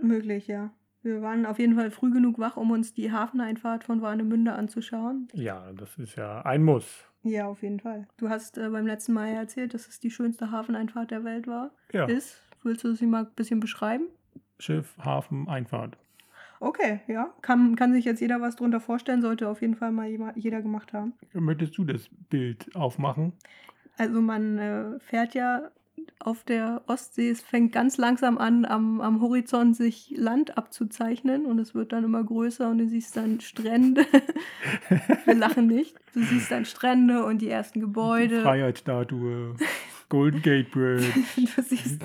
[0.02, 0.70] Möglich, ja.
[1.02, 5.28] Wir waren auf jeden Fall früh genug wach, um uns die Hafeneinfahrt von Warnemünde anzuschauen.
[5.32, 7.08] Ja, das ist ja ein Muss.
[7.22, 8.06] Ja, auf jeden Fall.
[8.16, 11.46] Du hast äh, beim letzten Mal ja erzählt, dass es die schönste Hafeneinfahrt der Welt
[11.46, 11.70] war.
[11.92, 12.42] Ja, Ist.
[12.62, 14.06] Willst du sie mal ein bisschen beschreiben?
[14.58, 15.96] Schiff, Hafen, Einfahrt.
[16.60, 17.32] Okay, ja.
[17.40, 20.92] Kann, kann sich jetzt jeder was drunter vorstellen, sollte auf jeden Fall mal jeder gemacht
[20.92, 21.12] haben.
[21.32, 23.32] Möchtest du das Bild aufmachen?
[23.96, 25.70] Also man äh, fährt ja
[26.18, 31.58] auf der Ostsee, es fängt ganz langsam an, am, am Horizont sich Land abzuzeichnen und
[31.58, 34.06] es wird dann immer größer und du siehst dann Strände.
[35.24, 35.96] Wir lachen nicht.
[36.14, 38.42] Du siehst dann Strände und die ersten Gebäude.
[38.42, 39.56] Freiheitsstatue,
[40.08, 41.06] Golden Gate Bridge.
[41.36, 42.02] Du siehst,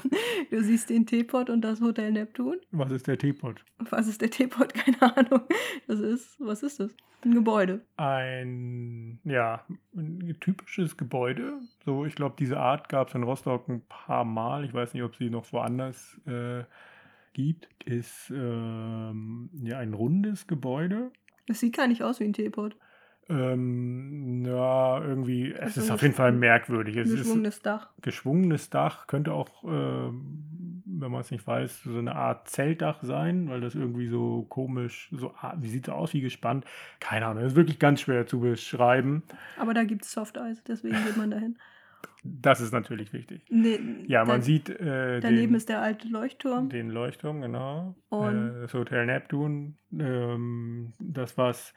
[0.49, 2.59] du siehst den Teepot und das Hotel Neptun.
[2.71, 3.63] Was ist der Teepot?
[3.77, 4.73] Was ist der Teepot?
[4.73, 5.41] Keine Ahnung.
[5.87, 6.95] Das ist, was ist das?
[7.23, 7.81] Ein Gebäude.
[7.95, 11.59] Ein, ja, ein typisches Gebäude.
[11.85, 14.65] So, ich glaube, diese Art gab es in Rostock ein paar Mal.
[14.65, 16.63] Ich weiß nicht, ob sie noch woanders äh,
[17.31, 17.67] gibt.
[17.85, 21.11] Ist ähm, ja ein rundes Gebäude.
[21.47, 22.75] Das sieht gar nicht aus wie ein Teepot.
[23.29, 26.95] Ähm, ja, irgendwie, es ist auf jeden Fall merkwürdig.
[26.97, 27.89] Es ist Geschwungenes Dach.
[28.01, 33.49] geschwungenes Dach, könnte auch, ähm, wenn man es nicht weiß, so eine Art Zeltdach sein,
[33.49, 36.65] weil das irgendwie so komisch, so, ah, wie sieht es aus, wie gespannt?
[36.99, 39.23] Keine Ahnung, das ist wirklich ganz schwer zu beschreiben.
[39.57, 41.57] Aber da gibt es Soft Eis, deswegen geht man dahin.
[42.25, 43.45] Das ist natürlich wichtig.
[43.49, 46.69] Nee, Ja, man sieht äh, Daneben den, ist der alte Leuchtturm.
[46.69, 47.95] den Leuchtturm, genau.
[48.09, 49.77] Und- Äh, das Hotel Neptun.
[49.97, 51.73] Ähm, das was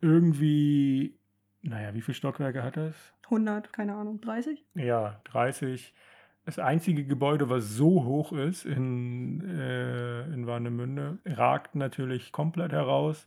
[0.00, 1.18] irgendwie,
[1.62, 2.94] naja, wie viele Stockwerke hat das?
[3.24, 4.64] 100, keine Ahnung, 30?
[4.74, 5.94] Ja, 30.
[6.44, 13.26] Das einzige Gebäude, was so hoch ist in, äh, in Warnemünde, ragt natürlich komplett heraus.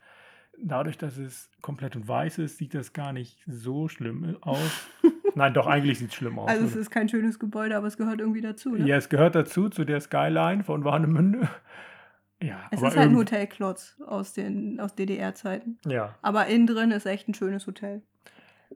[0.61, 4.89] Dadurch, dass es komplett weiß ist, sieht das gar nicht so schlimm aus.
[5.35, 6.49] Nein, doch, eigentlich sieht es schlimm aus.
[6.49, 8.75] Also es ist kein schönes Gebäude, aber es gehört irgendwie dazu.
[8.75, 8.85] Ne?
[8.85, 11.47] ja, es gehört dazu, zu der Skyline von Warnemünde.
[12.43, 15.77] Ja, es ist halt ein Hotelklotz aus, den, aus DDR-Zeiten.
[15.85, 18.01] Ja, Aber innen drin ist echt ein schönes Hotel.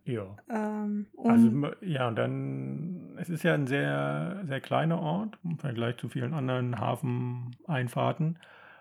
[0.05, 0.25] ja.
[0.49, 1.51] Ähm, Also,
[1.81, 6.33] ja, und dann, es ist ja ein sehr, sehr kleiner Ort im Vergleich zu vielen
[6.33, 8.39] anderen Hafeneinfahrten.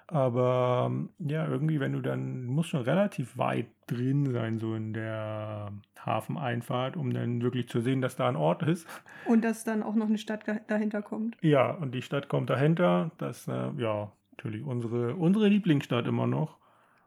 [0.08, 4.92] Aber ja, irgendwie, wenn du dann, du musst schon relativ weit drin sein, so in
[4.92, 8.86] der Hafeneinfahrt, um dann wirklich zu sehen, dass da ein Ort ist.
[9.24, 11.36] Und dass dann auch noch eine Stadt dahinter kommt.
[11.40, 13.10] Ja, und die Stadt kommt dahinter.
[13.18, 16.58] Das, äh, ja, natürlich unsere, unsere Lieblingsstadt immer noch.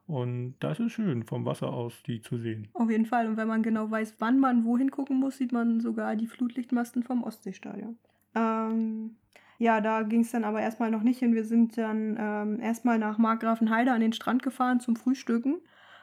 [0.08, 2.68] Und das ist schön, vom Wasser aus die zu sehen.
[2.74, 3.28] Auf jeden Fall.
[3.28, 7.04] Und wenn man genau weiß, wann man wohin gucken muss, sieht man sogar die Flutlichtmasten
[7.04, 7.96] vom Ostseestadion.
[8.34, 9.12] Ähm,
[9.60, 11.36] ja, da ging es dann aber erstmal noch nicht hin.
[11.36, 15.58] Wir sind dann ähm, erstmal nach Markgrafenheide an den Strand gefahren zum Frühstücken.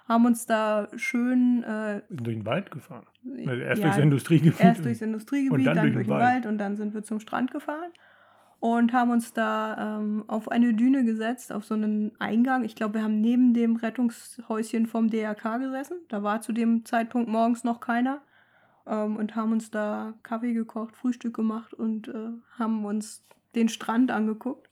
[0.08, 1.64] Haben uns da schön.
[1.64, 3.06] Äh, durch den Wald gefahren.
[3.44, 4.60] Also erst ja, durchs Industriegebiet.
[4.60, 6.22] Erst durchs Industriegebiet, dann, dann, durch den Wald.
[6.22, 7.90] Wald und dann sind wir zum Strand gefahren
[8.60, 12.64] und haben uns da ähm, auf eine Düne gesetzt, auf so einen Eingang.
[12.64, 15.98] Ich glaube, wir haben neben dem Rettungshäuschen vom DRK gesessen.
[16.08, 18.22] Da war zu dem Zeitpunkt morgens noch keiner.
[18.86, 24.10] Ähm, und haben uns da Kaffee gekocht, Frühstück gemacht und äh, haben uns den Strand
[24.10, 24.70] angeguckt.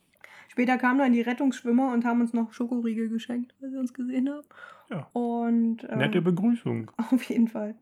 [0.48, 4.30] Später kamen dann die Rettungsschwimmer und haben uns noch Schokoriegel geschenkt, weil sie uns gesehen
[4.30, 4.46] haben.
[4.88, 5.08] Ja.
[5.12, 6.90] Und, ähm, Nette Begrüßung.
[7.10, 7.74] Auf jeden Fall.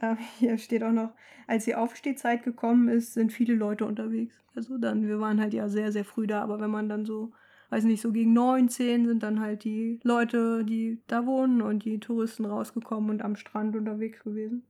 [0.00, 1.12] Äh, hier steht auch noch,
[1.46, 4.42] als die Aufstehzeit gekommen ist, sind viele Leute unterwegs.
[4.54, 7.32] Also dann, wir waren halt ja sehr, sehr früh da, aber wenn man dann so,
[7.70, 11.84] weiß nicht, so gegen neun, zehn sind dann halt die Leute, die da wohnen und
[11.84, 14.64] die Touristen rausgekommen und am Strand unterwegs gewesen.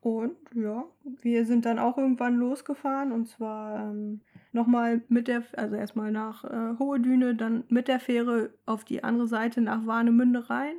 [0.00, 0.84] Und ja,
[1.22, 4.20] wir sind dann auch irgendwann losgefahren und zwar ähm,
[4.52, 9.02] nochmal mit der, also erstmal nach äh, Hohe Düne, dann mit der Fähre auf die
[9.02, 10.76] andere Seite nach Warnemünde rein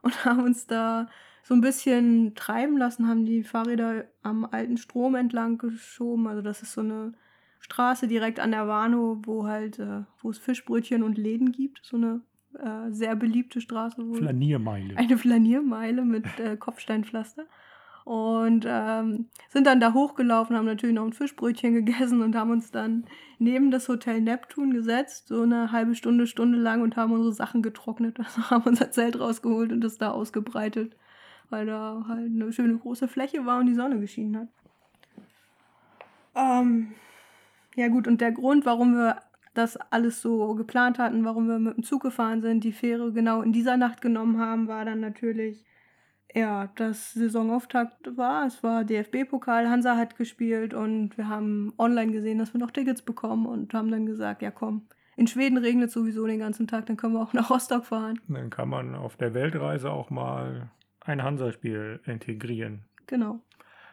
[0.00, 1.08] und haben uns da
[1.42, 6.28] so ein bisschen treiben lassen, haben die Fahrräder am alten Strom entlang geschoben.
[6.28, 7.14] Also das ist so eine
[7.58, 11.80] Straße direkt an der Warnow, wo halt, äh, wo es Fischbrötchen und Läden gibt.
[11.84, 12.20] So eine
[12.58, 14.04] äh, sehr beliebte Straße.
[14.14, 14.96] Flaniermeile.
[14.96, 17.46] Eine Flaniermeile mit äh, Kopfsteinpflaster.
[18.04, 22.72] Und ähm, sind dann da hochgelaufen, haben natürlich noch ein Fischbrötchen gegessen und haben uns
[22.72, 23.04] dann
[23.38, 27.62] neben das Hotel Neptun gesetzt, so eine halbe Stunde, Stunde lang und haben unsere Sachen
[27.62, 28.18] getrocknet.
[28.18, 30.96] Also haben unser Zelt rausgeholt und das da ausgebreitet
[31.52, 34.48] weil da halt eine schöne große Fläche war und die Sonne geschienen hat.
[36.34, 36.92] Ähm,
[37.76, 39.20] ja gut, und der Grund, warum wir
[39.54, 43.42] das alles so geplant hatten, warum wir mit dem Zug gefahren sind, die Fähre genau
[43.42, 45.64] in dieser Nacht genommen haben, war dann natürlich,
[46.34, 48.46] ja, dass Saisonauftakt war.
[48.46, 53.02] Es war DFB-Pokal, Hansa hat gespielt und wir haben online gesehen, dass wir noch Tickets
[53.02, 54.86] bekommen und haben dann gesagt, ja komm,
[55.16, 58.20] in Schweden regnet sowieso den ganzen Tag, dann können wir auch nach Rostock fahren.
[58.28, 60.70] Dann kann man auf der Weltreise auch mal
[61.04, 62.84] ein Hansa-Spiel integrieren.
[63.06, 63.40] Genau.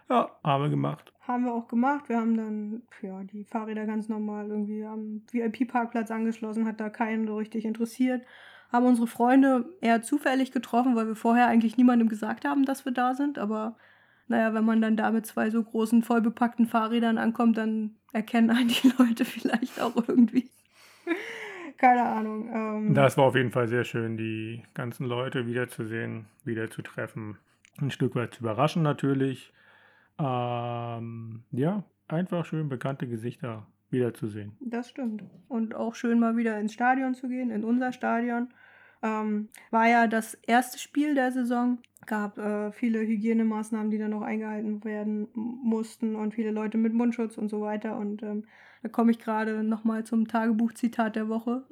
[0.10, 1.14] Ja, haben wir gemacht.
[1.22, 2.10] Haben wir auch gemacht.
[2.10, 7.28] Wir haben dann ja, die Fahrräder ganz normal irgendwie am VIP-Parkplatz angeschlossen, hat da keinen
[7.28, 8.24] so richtig interessiert.
[8.72, 12.92] Haben unsere Freunde eher zufällig getroffen, weil wir vorher eigentlich niemandem gesagt haben, dass wir
[12.92, 13.38] da sind.
[13.38, 13.78] Aber
[14.28, 18.70] naja, wenn man dann da mit zwei so großen, vollbepackten Fahrrädern ankommt, dann erkennen einen
[18.70, 20.50] die Leute vielleicht auch irgendwie.
[21.80, 22.50] Keine Ahnung.
[22.54, 27.38] Ähm, das war auf jeden Fall sehr schön, die ganzen Leute wiederzusehen, wiederzutreffen.
[27.80, 29.54] Ein Stück weit zu überraschen natürlich.
[30.20, 34.58] Ähm, ja, einfach schön bekannte Gesichter wiederzusehen.
[34.60, 35.24] Das stimmt.
[35.48, 38.50] Und auch schön mal wieder ins Stadion zu gehen, in unser Stadion.
[39.02, 41.78] Ähm, war ja das erste Spiel der Saison.
[42.06, 47.38] Gab äh, viele Hygienemaßnahmen, die dann noch eingehalten werden mussten und viele Leute mit Mundschutz
[47.38, 47.98] und so weiter.
[47.98, 48.44] Und ähm,
[48.82, 51.64] da komme ich gerade nochmal zum Tagebuchzitat der Woche.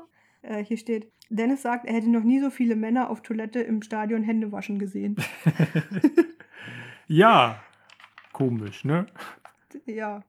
[0.41, 3.81] Äh, hier steht, Dennis sagt, er hätte noch nie so viele Männer auf Toilette im
[3.81, 5.15] Stadion Hände waschen gesehen.
[7.07, 7.61] ja,
[8.33, 9.07] komisch, ne?
[9.85, 10.23] Ja.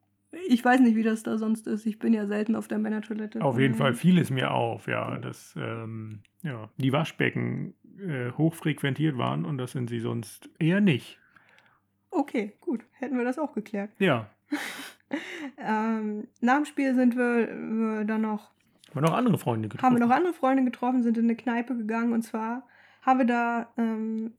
[0.47, 1.87] Ich weiß nicht, wie das da sonst ist.
[1.87, 3.41] Ich bin ja selten auf der Männertoilette.
[3.41, 9.17] Auf jeden Fall fiel es mir auf, ja, dass ähm, ja, die Waschbecken äh, hochfrequentiert
[9.17, 11.19] waren und das sind sie sonst eher nicht.
[12.11, 12.85] Okay, gut.
[12.93, 13.91] Hätten wir das auch geklärt.
[13.99, 14.31] Ja.
[15.59, 18.51] ähm, nach dem Spiel sind wir, wir dann noch.
[18.91, 19.87] Haben wir noch andere Freunde getroffen?
[19.87, 22.67] Haben wir noch andere Freunde getroffen, sind in eine Kneipe gegangen und zwar
[23.03, 24.35] haben wir da ähm,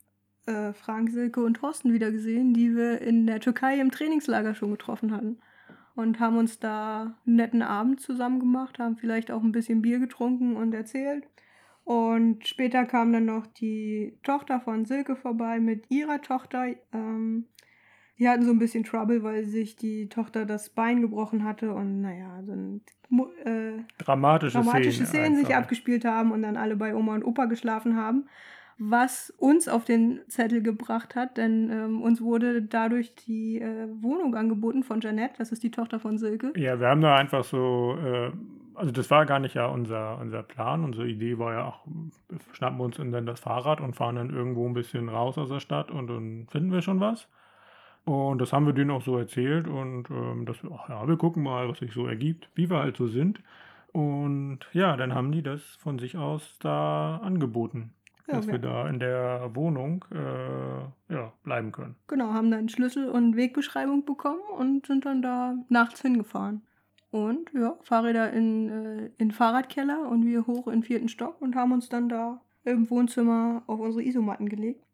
[0.45, 4.71] äh, Frank, Silke und Thorsten wieder gesehen, die wir in der Türkei im Trainingslager schon
[4.71, 5.39] getroffen hatten.
[5.95, 9.99] Und haben uns da einen netten Abend zusammen gemacht, haben vielleicht auch ein bisschen Bier
[9.99, 11.27] getrunken und erzählt.
[11.83, 16.67] Und später kam dann noch die Tochter von Silke vorbei mit ihrer Tochter.
[16.93, 17.47] Ähm,
[18.19, 22.01] die hatten so ein bisschen Trouble, weil sich die Tochter das Bein gebrochen hatte und
[22.01, 22.81] naja, dann
[23.45, 27.45] äh, dramatische, dramatische Szenen, Szenen sich abgespielt haben und dann alle bei Oma und Opa
[27.45, 28.27] geschlafen haben.
[28.81, 34.35] Was uns auf den Zettel gebracht hat, denn ähm, uns wurde dadurch die äh, Wohnung
[34.35, 36.53] angeboten von Janette, das ist die Tochter von Silke.
[36.55, 38.31] Ja, wir haben da einfach so, äh,
[38.75, 40.85] also das war gar nicht ja unser, unser Plan.
[40.85, 41.85] Unsere Idee war ja, ach,
[42.53, 45.59] schnappen wir uns dann das Fahrrad und fahren dann irgendwo ein bisschen raus aus der
[45.59, 47.27] Stadt und dann finden wir schon was.
[48.05, 51.17] Und das haben wir denen auch so erzählt und ähm, dass wir, ach ja, wir
[51.17, 53.41] gucken mal, was sich so ergibt, wie wir halt so sind.
[53.91, 57.91] Und ja, dann haben die das von sich aus da angeboten,
[58.27, 61.95] ja, dass wir da in der Wohnung äh, ja, bleiben können.
[62.07, 66.61] Genau, haben dann Schlüssel und Wegbeschreibung bekommen und sind dann da nachts hingefahren.
[67.11, 71.71] Und ja, Fahrräder in, äh, in Fahrradkeller und wir hoch in vierten Stock und haben
[71.71, 74.85] uns dann da im Wohnzimmer auf unsere Isomatten gelegt.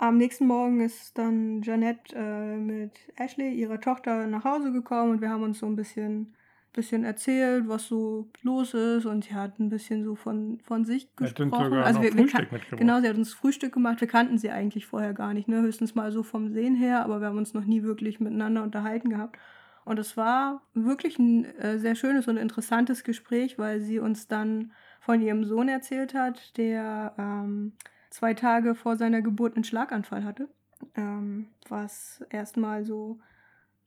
[0.00, 5.20] Am nächsten Morgen ist dann Janette äh, mit Ashley, ihrer Tochter, nach Hause gekommen und
[5.20, 6.34] wir haben uns so ein bisschen,
[6.72, 11.14] bisschen erzählt, was so los ist und sie hat ein bisschen so von, von sich
[11.16, 11.50] gesprochen.
[11.50, 12.78] Sogar also wir, wir Frühstück mitgebracht.
[12.78, 14.00] Genau, sie hat uns Frühstück gemacht.
[14.00, 15.60] Wir kannten sie eigentlich vorher gar nicht, ne?
[15.60, 19.10] höchstens mal so vom Sehen her, aber wir haben uns noch nie wirklich miteinander unterhalten
[19.10, 19.38] gehabt.
[19.84, 24.72] Und es war wirklich ein äh, sehr schönes und interessantes Gespräch, weil sie uns dann
[24.98, 27.72] von ihrem Sohn erzählt hat, der ähm,
[28.10, 30.48] zwei Tage vor seiner Geburt einen Schlaganfall hatte.
[30.96, 33.18] Ähm, was erstmal so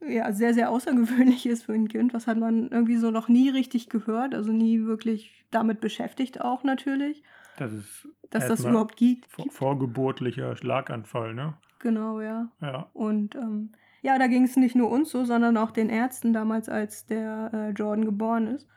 [0.07, 2.13] ja, sehr, sehr außergewöhnlich ist für ein Kind.
[2.13, 6.63] Was hat man irgendwie so noch nie richtig gehört, also nie wirklich damit beschäftigt auch
[6.63, 7.23] natürlich,
[7.57, 9.27] Das ist dass das überhaupt gibt.
[9.27, 11.53] vor, vorgeburtlicher Schlaganfall, ne?
[11.79, 12.49] Genau, ja.
[12.61, 12.89] Ja.
[12.93, 16.69] Und ähm, ja, da ging es nicht nur uns so, sondern auch den Ärzten damals,
[16.69, 18.67] als der äh, Jordan geboren ist.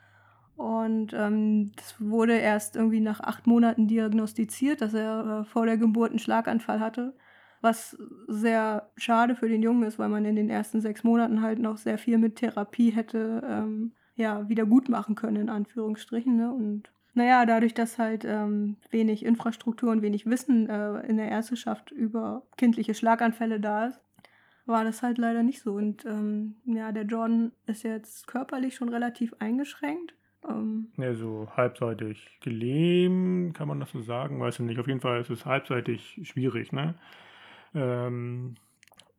[0.57, 5.77] Und ähm, das wurde erst irgendwie nach acht Monaten diagnostiziert, dass er äh, vor der
[5.77, 7.15] Geburt einen Schlaganfall hatte.
[7.61, 11.59] Was sehr schade für den Jungen ist, weil man in den ersten sechs Monaten halt
[11.59, 16.37] noch sehr viel mit Therapie hätte ähm, ja, wieder gut machen können, in Anführungsstrichen.
[16.37, 16.51] Ne?
[16.53, 21.91] Und naja, dadurch, dass halt ähm, wenig Infrastruktur und wenig Wissen äh, in der Ärzteschaft
[21.91, 24.01] über kindliche Schlaganfälle da ist,
[24.65, 25.75] war das halt leider nicht so.
[25.75, 30.15] Und ähm, ja, der Jordan ist jetzt körperlich schon relativ eingeschränkt.
[30.49, 34.41] Ähm, Ja, so halbseitig gelähmt, kann man das so sagen?
[34.41, 34.79] Weiß ich nicht.
[34.79, 36.95] Auf jeden Fall ist es halbseitig schwierig, ne?
[37.75, 38.57] Ähm,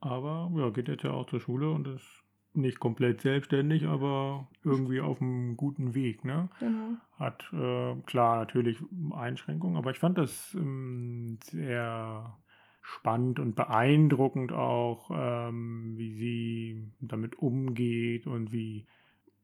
[0.02, 5.02] aber ja, geht jetzt ja auch zur Schule und ist nicht komplett selbstständig, aber irgendwie
[5.02, 6.50] auf einem guten Weg, ne?
[6.60, 6.98] genau.
[7.20, 8.78] Hat äh, klar natürlich
[9.12, 12.38] Einschränkungen, aber ich fand das ähm, sehr
[12.82, 18.88] spannend und beeindruckend auch, ähm, wie sie damit umgeht und wie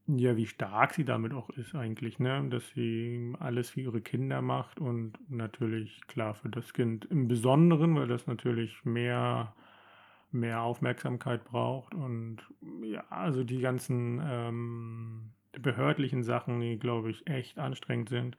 [0.08, 2.46] ja, wie stark sie damit auch ist eigentlich, ne?
[2.50, 7.96] Dass sie alles für ihre Kinder macht und natürlich klar für das Kind im Besonderen,
[7.96, 9.54] weil das natürlich mehr
[10.32, 12.38] mehr Aufmerksamkeit braucht und
[12.84, 18.38] ja, also die ganzen ähm, behördlichen Sachen, die glaube ich echt anstrengend sind,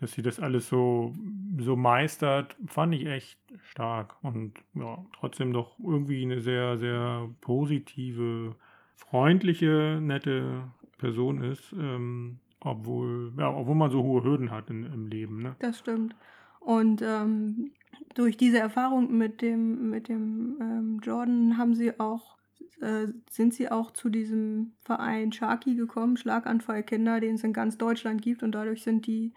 [0.00, 1.14] dass sie das alles so
[1.58, 3.38] so meistert, fand ich echt
[3.70, 8.56] stark und ja, trotzdem doch irgendwie eine sehr sehr positive,
[8.96, 10.64] freundliche, nette
[11.02, 15.56] Person ist, ähm, obwohl ja, obwohl man so hohe Hürden hat in, im Leben, ne?
[15.58, 16.14] Das stimmt.
[16.60, 17.72] Und ähm,
[18.14, 22.36] durch diese Erfahrung mit dem, mit dem ähm, Jordan haben sie auch,
[22.80, 28.22] äh, sind sie auch zu diesem Verein Sharky gekommen, Schlaganfallkinder, den es in ganz Deutschland
[28.22, 28.44] gibt.
[28.44, 29.34] Und dadurch sind die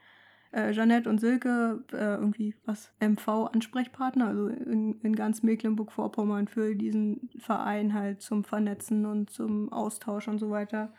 [0.51, 7.27] äh, Jeanette und Silke äh, irgendwie was MV-Ansprechpartner, also in, in ganz Mecklenburg-Vorpommern für diesen
[7.39, 10.93] Verein halt zum Vernetzen und zum Austausch und so weiter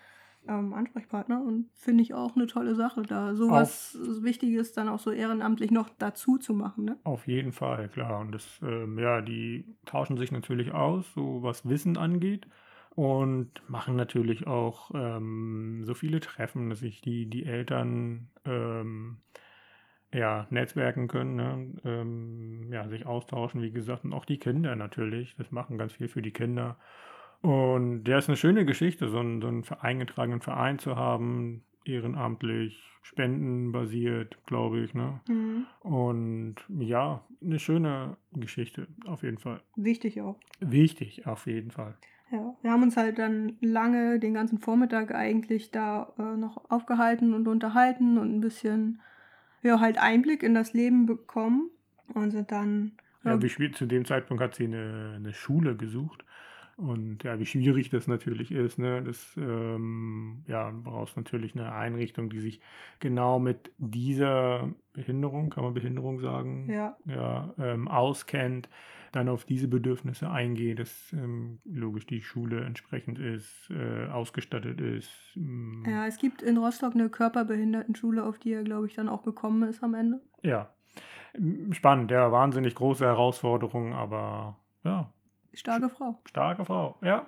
[0.49, 5.11] ähm, Ansprechpartner und finde ich auch eine tolle Sache, da sowas Wichtiges dann auch so
[5.11, 6.85] ehrenamtlich noch dazu zu machen.
[6.85, 6.97] Ne?
[7.05, 8.21] Auf jeden Fall, klar.
[8.21, 12.47] Und das, ähm, ja, die tauschen sich natürlich aus, so was Wissen angeht.
[12.91, 19.19] Und machen natürlich auch ähm, so viele Treffen, dass sich die, die Eltern ähm,
[20.15, 21.81] ja, netzwerken können, ne?
[21.85, 25.35] ähm, ja, sich austauschen, wie gesagt, und auch die Kinder natürlich.
[25.37, 26.79] Das machen ganz viel für die Kinder.
[27.47, 32.83] Und der ist eine schöne Geschichte, so einen, so einen eingetragenen Verein zu haben, ehrenamtlich,
[33.03, 34.95] spendenbasiert, glaube ich.
[34.95, 35.21] Ne?
[35.29, 35.65] Mhm.
[35.79, 39.61] Und ja, eine schöne Geschichte, auf jeden Fall.
[39.77, 40.41] Wichtig auch.
[40.59, 41.97] Wichtig, auf jeden Fall.
[42.33, 47.33] Ja, wir haben uns halt dann lange, den ganzen Vormittag eigentlich da äh, noch aufgehalten
[47.33, 49.01] und unterhalten und ein bisschen,
[49.63, 51.71] ja, halt Einblick in das Leben bekommen
[52.13, 52.97] und sind dann.
[53.23, 56.25] Ja, wie schwierig, zu dem Zeitpunkt hat sie eine, eine Schule gesucht.
[56.77, 59.03] Und ja, wie schwierig das natürlich ist, ne?
[59.03, 62.61] Das ähm, ja, brauchst natürlich eine Einrichtung, die sich
[63.01, 68.69] genau mit dieser Behinderung, kann man Behinderung sagen, ja, ja, ähm, auskennt,
[69.13, 75.11] dann auf diese Bedürfnisse eingeht, dass ähm, logisch die Schule entsprechend ist, äh, ausgestattet ist.
[75.35, 79.23] ähm, ja, es gibt in Rostock eine Körperbehindertenschule, auf die er, glaube ich, dann auch
[79.23, 80.21] gekommen ist am Ende.
[80.43, 80.69] Ja,
[81.71, 85.11] spannend, ja, wahnsinnig große Herausforderungen, aber ja,
[85.57, 86.21] Starke Frau.
[86.29, 87.27] starke Frau, ja.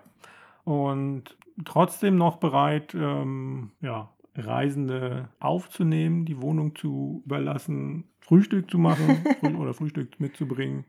[0.65, 9.25] Und trotzdem noch bereit, ähm, ja, Reisende aufzunehmen, die Wohnung zu überlassen, Frühstück zu machen
[9.59, 10.85] oder Frühstück mitzubringen.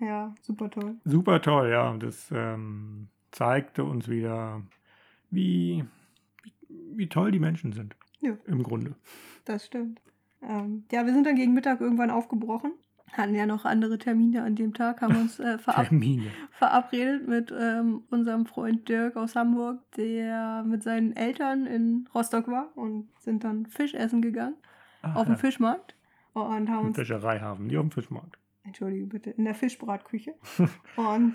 [0.00, 0.96] Ja, super toll.
[1.04, 1.90] Super toll, ja.
[1.90, 4.62] Und das ähm, zeigte uns wieder,
[5.30, 5.84] wie,
[6.42, 6.52] wie,
[6.96, 7.94] wie toll die Menschen sind.
[8.20, 8.36] Ja.
[8.46, 8.96] Im Grunde.
[9.44, 10.00] Das stimmt.
[10.42, 12.72] Ähm, ja, wir sind dann gegen Mittag irgendwann aufgebrochen.
[13.12, 16.30] Hatten ja noch andere Termine an dem Tag, haben uns äh, verab Termine.
[16.50, 22.70] verabredet mit ähm, unserem Freund Dirk aus Hamburg, der mit seinen Eltern in Rostock war
[22.74, 24.56] und sind dann Fisch essen gegangen
[25.02, 25.38] Ach, auf dem ja.
[25.38, 25.94] Fischmarkt.
[26.32, 28.38] und haben Im Fischereihafen, nicht auf dem Fischmarkt.
[28.64, 30.34] entschuldige bitte, in der Fischbratküche.
[30.96, 31.34] und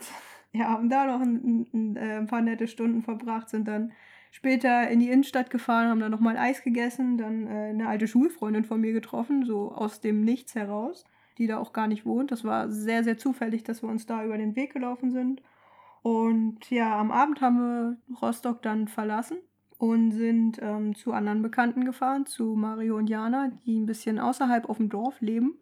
[0.54, 3.92] ja, haben da noch ein, ein, äh, ein paar nette Stunden verbracht, sind dann
[4.32, 8.64] später in die Innenstadt gefahren, haben dann nochmal Eis gegessen, dann äh, eine alte Schulfreundin
[8.66, 11.06] von mir getroffen, so aus dem Nichts heraus,
[11.38, 12.32] die da auch gar nicht wohnt.
[12.32, 15.42] Das war sehr, sehr zufällig, dass wir uns da über den Weg gelaufen sind.
[16.02, 19.38] Und ja, am Abend haben wir Rostock dann verlassen
[19.78, 24.70] und sind ähm, zu anderen Bekannten gefahren, zu Mario und Jana, die ein bisschen außerhalb
[24.70, 25.60] auf dem Dorf leben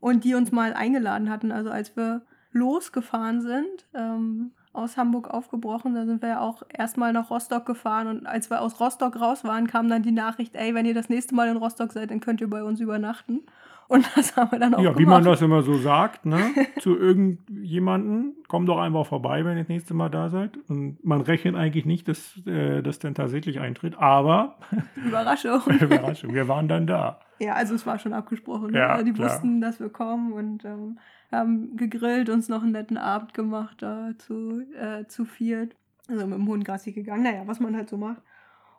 [0.00, 1.52] und die uns mal eingeladen hatten.
[1.52, 7.12] Also als wir losgefahren sind, ähm, aus Hamburg aufgebrochen, da sind wir ja auch erstmal
[7.12, 10.74] nach Rostock gefahren und als wir aus Rostock raus waren, kam dann die Nachricht, ey,
[10.74, 13.42] wenn ihr das nächste Mal in Rostock seid, dann könnt ihr bei uns übernachten.
[13.90, 14.98] Und das haben wir dann auch Ja, gemacht.
[15.00, 16.38] wie man das immer so sagt, ne?
[16.80, 20.58] Zu irgendjemanden, komm doch einfach vorbei, wenn ihr das nächste Mal da seid.
[20.68, 24.58] Und man rechnet eigentlich nicht, dass äh, das dann tatsächlich eintritt, aber
[25.06, 25.60] Überraschung.
[25.80, 27.18] Überraschung, wir waren dann da.
[27.40, 28.70] Ja, also es war schon abgesprochen.
[28.70, 28.78] Ne?
[28.78, 29.28] Ja, Also die klar.
[29.30, 30.98] wussten, dass wir kommen und ähm,
[31.32, 35.74] haben gegrillt, uns noch einen netten Abend gemacht da zu, äh, zu viert.
[36.08, 37.22] Also mit dem Hund Gassi gegangen.
[37.24, 38.22] Naja, was man halt so macht.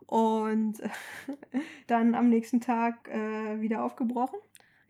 [0.05, 0.73] Und
[1.87, 4.37] dann am nächsten Tag äh, wieder aufgebrochen.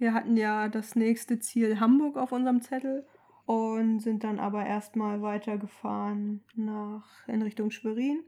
[0.01, 3.05] Wir hatten ja das nächste Ziel Hamburg auf unserem Zettel
[3.45, 8.23] und sind dann aber erstmal weitergefahren nach in Richtung Schwerin.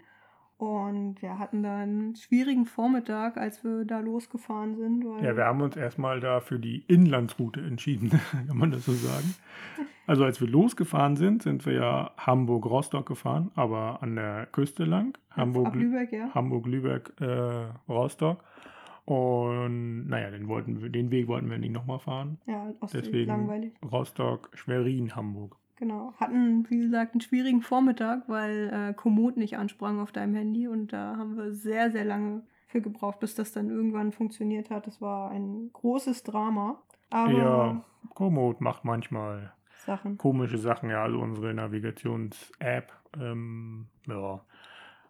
[0.57, 5.03] Und wir hatten dann einen schwierigen Vormittag, als wir da losgefahren sind.
[5.23, 8.11] Ja, wir haben uns erstmal da für die Inlandsroute entschieden,
[8.47, 9.33] kann man das so sagen.
[10.05, 15.17] Also als wir losgefahren sind, sind wir ja Hamburg-Rostock gefahren, aber an der Küste lang.
[15.31, 16.29] Hamburg, ab Lübeck, ja.
[16.35, 17.65] Hamburg, Lübeck, äh.
[19.05, 22.37] Und naja, den, wollten wir, den Weg wollten wir nicht nochmal fahren.
[22.45, 23.73] Ja, Ostsee, Deswegen langweilig.
[23.91, 25.57] Rostock, Schwerin, Hamburg.
[25.75, 26.13] Genau.
[26.17, 30.93] Hatten, wie gesagt, einen schwierigen Vormittag, weil äh, Komoot nicht ansprang auf deinem Handy und
[30.93, 34.87] da haben wir sehr, sehr lange für gebraucht, bis das dann irgendwann funktioniert hat.
[34.87, 36.81] Das war ein großes Drama.
[37.09, 37.81] Aber Ja,
[38.13, 39.51] Komoot macht manchmal
[39.85, 40.17] Sachen.
[40.17, 42.93] komische Sachen, ja, also unsere Navigations-App.
[43.19, 44.39] Ähm, ja.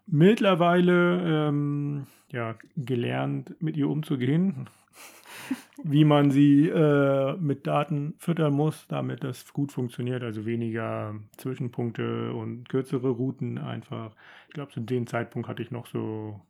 [0.06, 4.68] Mittlerweile ähm, ja, gelernt, mit ihr umzugehen,
[5.82, 10.22] wie man sie äh, mit Daten füttern muss, damit das gut funktioniert.
[10.22, 14.14] Also weniger Zwischenpunkte und kürzere Routen einfach.
[14.48, 16.40] Ich glaube, zu dem Zeitpunkt hatte ich noch so,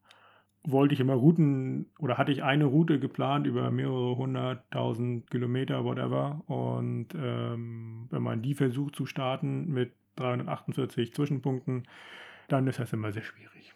[0.64, 6.42] wollte ich immer Routen oder hatte ich eine Route geplant über mehrere hunderttausend Kilometer, whatever.
[6.46, 11.86] Und ähm, wenn man die versucht zu starten mit 348 Zwischenpunkten,
[12.49, 13.74] dann ist das immer sehr schwierig.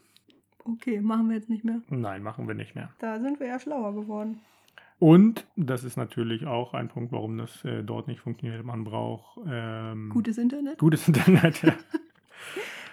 [0.64, 1.80] Okay, machen wir jetzt nicht mehr.
[1.88, 2.90] Nein, machen wir nicht mehr.
[2.98, 4.40] Da sind wir ja schlauer geworden.
[4.98, 8.64] Und das ist natürlich auch ein Punkt, warum das äh, dort nicht funktioniert.
[8.64, 10.78] Man braucht ähm, Gutes Internet.
[10.78, 11.62] gutes Internet.
[11.62, 11.74] Ja.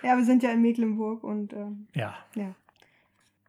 [0.06, 2.14] Ja, wir sind ja in Mecklenburg und ähm, ja.
[2.36, 2.54] ja,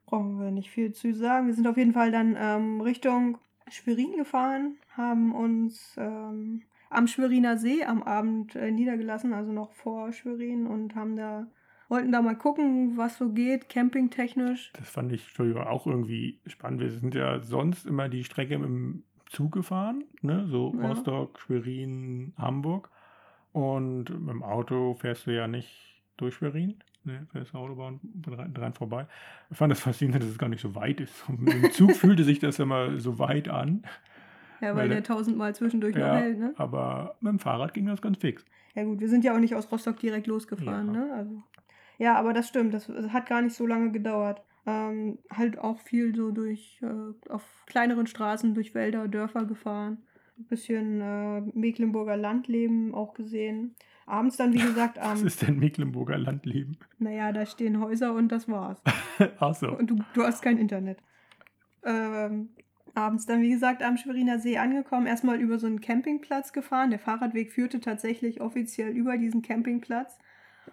[0.06, 1.48] brauchen wir nicht viel zu sagen.
[1.48, 3.36] Wir sind auf jeden Fall dann ähm, Richtung
[3.68, 10.12] Schwerin gefahren, haben uns ähm, am Schweriner See am Abend äh, niedergelassen, also noch vor
[10.12, 11.46] Schwerin und haben da,
[11.88, 14.72] wollten da mal gucken, was so geht, campingtechnisch.
[14.74, 16.80] Das fand ich Entschuldigung, auch irgendwie spannend.
[16.80, 20.46] Wir sind ja sonst immer die Strecke dem Zug gefahren, ne?
[20.48, 20.88] so Ja.
[20.88, 22.90] Rostock, Schwerin, Hamburg.
[23.52, 26.74] Und mit dem Auto fährst du ja nicht durch Schwerin.
[27.04, 28.00] Ne, fährst Autobahn
[28.52, 29.06] dran, vorbei.
[29.48, 31.28] Ich fand das faszinierend, dass es gar nicht so weit ist.
[31.28, 33.84] Und mit dem Zug fühlte sich das immer so weit an.
[34.60, 36.52] Ja, weil Weil der tausendmal zwischendurch noch Ja, hält, ne?
[36.56, 38.44] aber mit dem Fahrrad ging das ganz fix.
[38.74, 41.04] Ja gut, wir sind ja auch nicht aus Rostock direkt losgefahren, Ja.
[41.04, 41.12] ne?
[41.14, 41.42] Also,
[41.98, 44.42] ja, aber das stimmt, das hat gar nicht so lange gedauert.
[44.66, 49.98] Ähm, halt auch viel so durch, äh, auf kleineren Straßen, durch Wälder, Dörfer gefahren.
[50.38, 53.76] Ein bisschen äh, Mecklenburger Landleben auch gesehen.
[54.06, 56.78] Abends dann, wie gesagt, Was am, ist denn Mecklenburger Landleben?
[56.98, 58.82] naja, da stehen Häuser und das war's.
[59.38, 59.76] Achso.
[59.76, 60.98] Und du, du hast kein Internet.
[61.84, 62.50] Ähm,
[62.94, 65.06] abends dann, wie gesagt, am Schweriner See angekommen.
[65.06, 66.90] Erstmal über so einen Campingplatz gefahren.
[66.90, 70.18] Der Fahrradweg führte tatsächlich offiziell über diesen Campingplatz.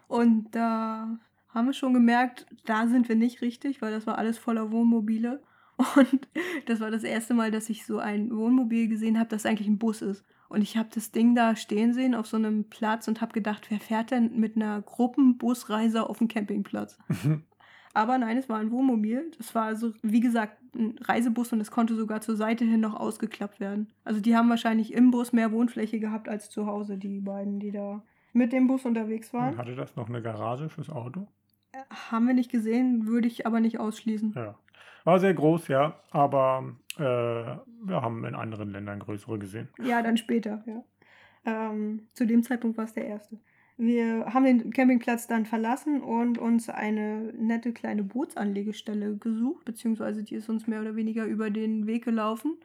[0.08, 4.38] Und da haben wir schon gemerkt, da sind wir nicht richtig, weil das war alles
[4.38, 5.41] voller Wohnmobile.
[5.78, 6.28] Und
[6.66, 9.80] das war das erste Mal, dass ich so ein Wohnmobil gesehen habe, das eigentlich ein
[9.80, 10.26] Bus ist.
[10.49, 13.66] Und ich habe das Ding da stehen sehen auf so einem Platz und habe gedacht,
[13.70, 16.97] wer fährt denn mit einer Gruppenbusreise auf dem Campingplatz?
[17.95, 19.32] Aber nein, es war ein Wohnmobil.
[19.38, 22.95] Das war also, wie gesagt, ein Reisebus und es konnte sogar zur Seite hin noch
[22.95, 23.91] ausgeklappt werden.
[24.04, 27.72] Also die haben wahrscheinlich im Bus mehr Wohnfläche gehabt als zu Hause, die beiden, die
[27.72, 28.04] da
[28.34, 29.58] mit dem Bus unterwegs waren.
[29.58, 31.28] Hatte das noch eine Garage fürs Auto?
[31.72, 31.78] Äh,
[32.12, 34.34] Haben wir nicht gesehen, würde ich aber nicht ausschließen.
[34.36, 34.56] Ja.
[35.06, 39.70] War sehr groß, ja, aber äh, wir haben in anderen Ländern größere gesehen.
[39.82, 40.84] Ja, dann später, ja.
[41.46, 43.38] Ähm, zu dem Zeitpunkt war es der erste.
[43.76, 50.36] Wir haben den Campingplatz dann verlassen und uns eine nette kleine Bootsanlegestelle gesucht, beziehungsweise die
[50.36, 52.58] ist uns mehr oder weniger über den Weg gelaufen.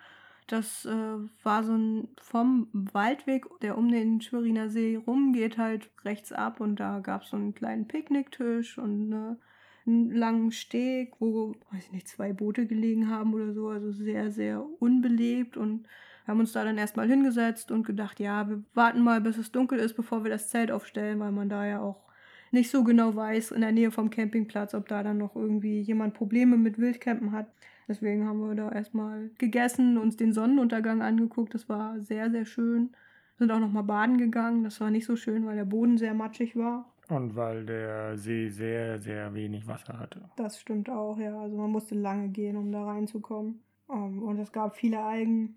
[0.49, 6.33] Das äh, war so ein vom Waldweg, der um den Schweriner See rumgeht, halt rechts
[6.33, 9.39] ab und da gab es so einen kleinen Picknicktisch und eine,
[9.87, 13.69] einen langen Steg, wo, weiß ich nicht, zwei Boote gelegen haben oder so.
[13.69, 15.87] Also sehr, sehr unbelebt und
[16.25, 19.53] wir haben uns da dann erstmal hingesetzt und gedacht, ja, wir warten mal, bis es
[19.53, 22.09] dunkel ist, bevor wir das Zelt aufstellen, weil man da ja auch
[22.53, 26.15] nicht so genau weiß in der Nähe vom Campingplatz, ob da dann noch irgendwie jemand
[26.15, 27.47] Probleme mit Wildcampen hat.
[27.89, 31.55] Deswegen haben wir da erstmal gegessen, uns den Sonnenuntergang angeguckt.
[31.55, 32.91] Das war sehr, sehr schön.
[33.39, 34.65] Sind auch nochmal baden gegangen.
[34.65, 36.93] Das war nicht so schön, weil der Boden sehr matschig war.
[37.09, 40.29] Und weil der See sehr, sehr wenig Wasser hatte.
[40.37, 41.41] Das stimmt auch, ja.
[41.41, 43.61] Also man musste lange gehen, um da reinzukommen.
[43.87, 45.57] Um, ähm, und es gab viele Algen.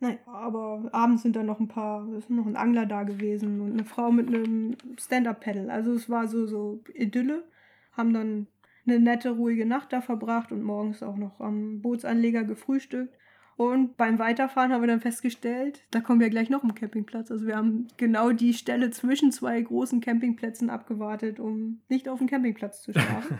[0.00, 3.60] Naja, aber abends sind dann noch ein paar, es ist noch ein Angler da gewesen
[3.60, 5.70] und eine Frau mit einem Stand-Up-Pedal.
[5.70, 7.44] Also es war so, so Idylle.
[7.92, 8.46] Haben dann
[8.90, 13.16] eine nette, ruhige Nacht da verbracht und morgens auch noch am Bootsanleger gefrühstückt.
[13.56, 17.30] Und beim Weiterfahren haben wir dann festgestellt, da kommen wir gleich noch im Campingplatz.
[17.30, 22.26] Also wir haben genau die Stelle zwischen zwei großen Campingplätzen abgewartet, um nicht auf dem
[22.26, 23.38] Campingplatz zu schlafen.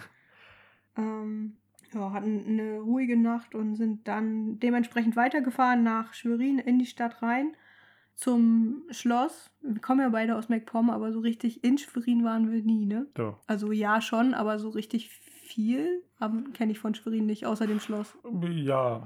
[0.99, 1.57] ähm,
[1.95, 7.23] ja, hatten eine ruhige Nacht und sind dann dementsprechend weitergefahren nach Schwerin in die Stadt
[7.23, 7.55] rein
[8.15, 9.51] zum Schloss.
[9.63, 13.07] Wir kommen ja beide aus MacPom, aber so richtig in Schwerin waren wir nie, ne?
[13.17, 13.39] So.
[13.47, 15.19] Also ja schon, aber so richtig
[15.51, 16.03] viel
[16.55, 18.17] kenne ich von Schwerin nicht, außer dem Schloss.
[18.43, 19.03] Ja,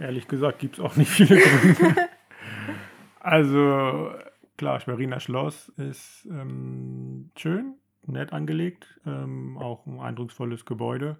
[0.00, 2.08] ehrlich gesagt gibt es auch nicht viele Gründe.
[3.20, 4.12] also
[4.56, 7.74] klar, Schweriner Schloss ist ähm, schön,
[8.06, 11.16] nett angelegt, ähm, auch ein eindrucksvolles Gebäude.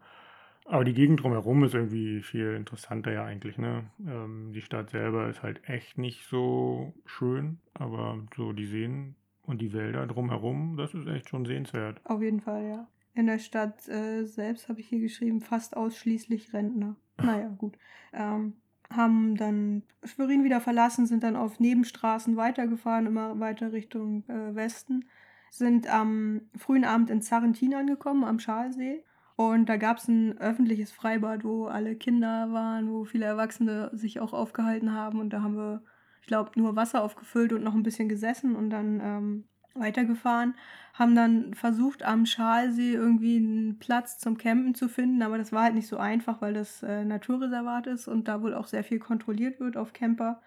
[0.69, 3.57] Aber die Gegend drumherum ist irgendwie viel interessanter ja eigentlich.
[3.57, 3.85] Ne?
[4.05, 9.61] Ähm, die Stadt selber ist halt echt nicht so schön, aber so die Seen und
[9.61, 12.01] die Wälder drumherum, das ist echt schon sehenswert.
[12.05, 12.89] Auf jeden Fall, ja.
[13.17, 16.95] In der Stadt äh, selbst habe ich hier geschrieben, fast ausschließlich Rentner.
[17.21, 17.77] Naja, gut.
[18.13, 18.55] Ähm,
[18.89, 25.07] haben dann Schwerin wieder verlassen, sind dann auf Nebenstraßen weitergefahren, immer weiter Richtung äh, Westen.
[25.51, 29.03] Sind am frühen Abend in Zarentin angekommen, am Schalsee
[29.37, 34.19] und da gab es ein öffentliches Freibad, wo alle Kinder waren, wo viele Erwachsene sich
[34.19, 35.21] auch aufgehalten haben.
[35.21, 35.83] Und da haben wir,
[36.23, 39.45] ich glaube, nur Wasser aufgefüllt und noch ein bisschen gesessen und dann ähm,
[39.79, 40.55] weitergefahren.
[40.95, 45.65] Haben dann versucht, am Schalsee irgendwie einen Platz zum Campen zu finden, aber das war
[45.65, 48.99] halt nicht so einfach, weil das äh, Naturreservat ist und da wohl auch sehr viel
[48.99, 50.41] kontrolliert wird auf Camper.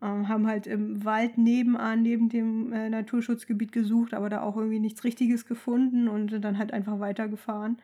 [0.00, 4.80] Ähm, haben halt im Wald nebenan, neben dem äh, Naturschutzgebiet gesucht, aber da auch irgendwie
[4.80, 7.76] nichts Richtiges gefunden und sind dann halt einfach weitergefahren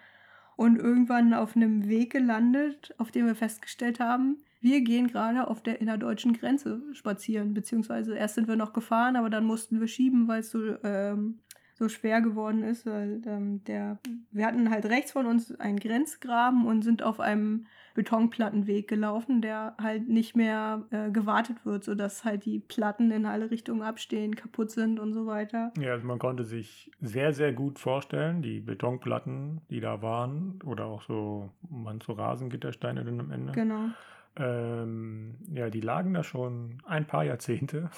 [0.58, 5.62] und irgendwann auf einem Weg gelandet, auf dem wir festgestellt haben, wir gehen gerade auf
[5.62, 10.28] der innerdeutschen Grenze spazieren, beziehungsweise erst sind wir noch gefahren, aber dann mussten wir schieben,
[10.28, 11.40] weil es so ähm,
[11.78, 13.98] so schwer geworden ist, weil ähm, der,
[14.32, 19.76] wir hatten halt rechts von uns einen Grenzgraben und sind auf einem Betonplattenweg gelaufen, der
[19.80, 24.72] halt nicht mehr äh, gewartet wird, sodass halt die Platten in alle Richtungen abstehen, kaputt
[24.72, 25.72] sind und so weiter.
[25.80, 30.86] Ja, also man konnte sich sehr, sehr gut vorstellen, die Betonplatten, die da waren, oder
[30.86, 33.52] auch so, man so Rasengittersteine dann am Ende.
[33.52, 33.90] Genau.
[34.38, 37.90] Ähm, ja, die lagen da schon ein paar Jahrzehnte.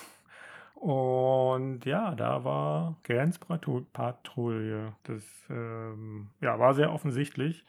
[0.74, 4.94] Und ja, da war Grenzpatrouille.
[5.02, 7.66] Das ähm, ja, war sehr offensichtlich,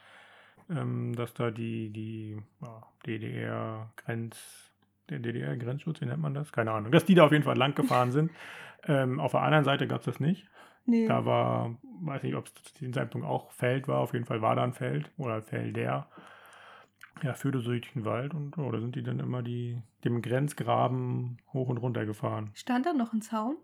[0.70, 4.72] ähm, dass da die, die ja, DDR-Grenz,
[5.10, 6.54] der DDR-Grenzschutz, wie nennt man das?
[6.54, 8.32] Keine Ahnung, dass die da auf jeden Fall lang gefahren sind.
[8.88, 10.48] ähm, auf der anderen Seite gab es das nicht.
[10.86, 11.06] Nee.
[11.06, 14.42] Da war, weiß nicht, ob es zu diesem Zeitpunkt auch Feld war, auf jeden Fall
[14.42, 16.08] war da ein Feld oder Felder
[17.24, 20.22] ja, führte so durch den Wald und oh, da sind die dann immer die, dem
[20.22, 22.52] Grenzgraben hoch und runter gefahren.
[22.54, 23.58] Stand da noch ein Zaun?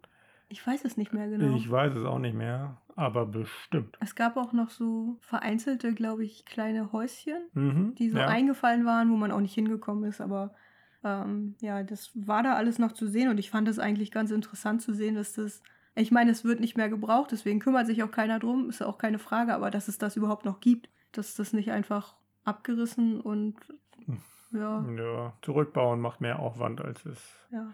[0.49, 1.55] Ich weiß es nicht mehr genau.
[1.55, 3.97] Ich weiß es auch nicht mehr, aber bestimmt.
[3.99, 8.27] Es gab auch noch so vereinzelte, glaube ich, kleine Häuschen, mhm, die so ja.
[8.27, 10.55] eingefallen waren, wo man auch nicht hingekommen ist, aber
[11.03, 14.31] ähm, ja, das war da alles noch zu sehen und ich fand es eigentlich ganz
[14.31, 15.61] interessant zu sehen, dass das
[15.99, 18.99] ich meine, es wird nicht mehr gebraucht, deswegen kümmert sich auch keiner drum, ist auch
[18.99, 22.15] keine Frage, aber dass es das überhaupt noch gibt, dass das nicht einfach
[22.47, 23.55] abgerissen und
[24.51, 24.85] ja.
[24.97, 27.73] Ja, zurückbauen macht mehr Aufwand, als es ja.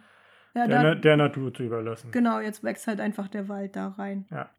[0.56, 2.12] Ja, der, dann, der, Natur zu überlassen.
[2.12, 4.26] Genau, jetzt wächst halt einfach der Wald da rein.
[4.30, 4.50] Ja.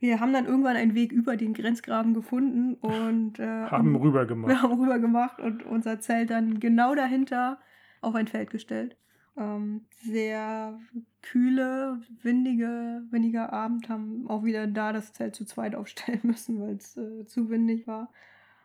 [0.00, 4.50] Wir haben dann irgendwann einen Weg über den Grenzgraben gefunden und äh, haben rüber gemacht.
[4.50, 7.58] Wir haben rüber gemacht und unser Zelt dann genau dahinter
[8.00, 8.96] auf ein Feld gestellt.
[9.36, 10.78] Ähm, sehr
[11.22, 16.74] kühle, windige, windiger Abend haben auch wieder da das Zelt zu zweit aufstellen müssen, weil
[16.74, 18.08] es äh, zu windig war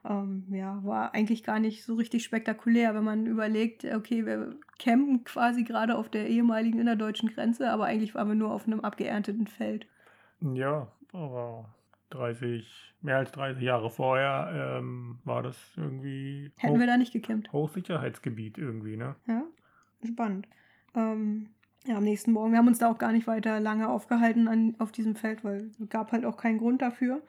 [0.08, 5.24] ähm, ja, war eigentlich gar nicht so richtig spektakulär, wenn man überlegt, okay, wir campen
[5.24, 9.48] quasi gerade auf der ehemaligen innerdeutschen Grenze, aber eigentlich waren wir nur auf einem abgeernteten
[9.48, 9.88] Feld.
[10.42, 11.74] Ja, aber
[12.10, 17.52] 30, mehr als 30 Jahre vorher ähm, war das irgendwie Hätten wir da nicht gecampt.
[17.54, 19.16] Hochsicherheitsgebiet irgendwie, ne?
[19.28, 19.44] Ja,
[20.06, 20.48] spannend.
[20.96, 21.50] Ähm,
[21.86, 22.52] ja, am nächsten Morgen.
[22.52, 25.72] Wir haben uns da auch gar nicht weiter lange aufgehalten an, auf diesem Feld, weil
[25.80, 27.22] es gab halt auch keinen Grund dafür.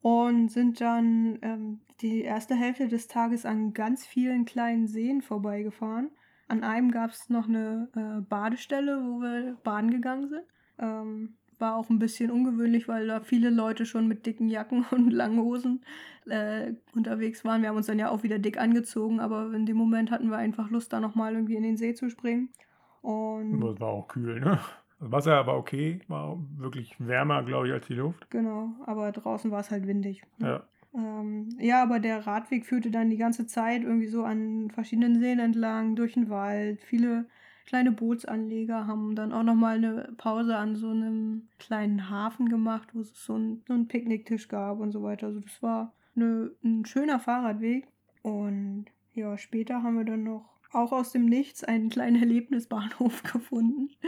[0.00, 6.10] Und sind dann ähm, die erste Hälfte des Tages an ganz vielen kleinen Seen vorbeigefahren.
[6.48, 10.44] An einem gab es noch eine äh, Badestelle, wo wir baden gegangen sind.
[10.78, 15.10] Ähm, war auch ein bisschen ungewöhnlich, weil da viele Leute schon mit dicken Jacken und
[15.12, 15.84] langen Hosen
[16.26, 17.62] äh, unterwegs waren.
[17.62, 20.36] Wir haben uns dann ja auch wieder dick angezogen, aber in dem Moment hatten wir
[20.36, 22.50] einfach Lust, da nochmal irgendwie in den See zu springen.
[23.00, 24.58] Und Das war auch kühl, ne?
[25.00, 28.30] Das Wasser aber okay, war wirklich wärmer, glaube ich, als die Luft.
[28.30, 30.22] genau, aber draußen war es halt windig.
[30.38, 30.48] ne?
[30.48, 30.62] Ja.
[30.94, 35.38] Ähm, ja, aber der Radweg führte dann die ganze Zeit irgendwie so an verschiedenen Seen
[35.38, 36.82] entlang, durch den Wald.
[36.82, 37.26] Viele
[37.66, 43.00] kleine Bootsanleger haben dann auch nochmal eine Pause an so einem kleinen Hafen gemacht, wo
[43.00, 45.28] es so, ein, so einen Picknicktisch gab und so weiter.
[45.28, 47.86] Also das war eine, ein schöner Fahrradweg.
[48.22, 53.90] Und ja, später haben wir dann noch auch aus dem Nichts einen kleinen Erlebnisbahnhof gefunden.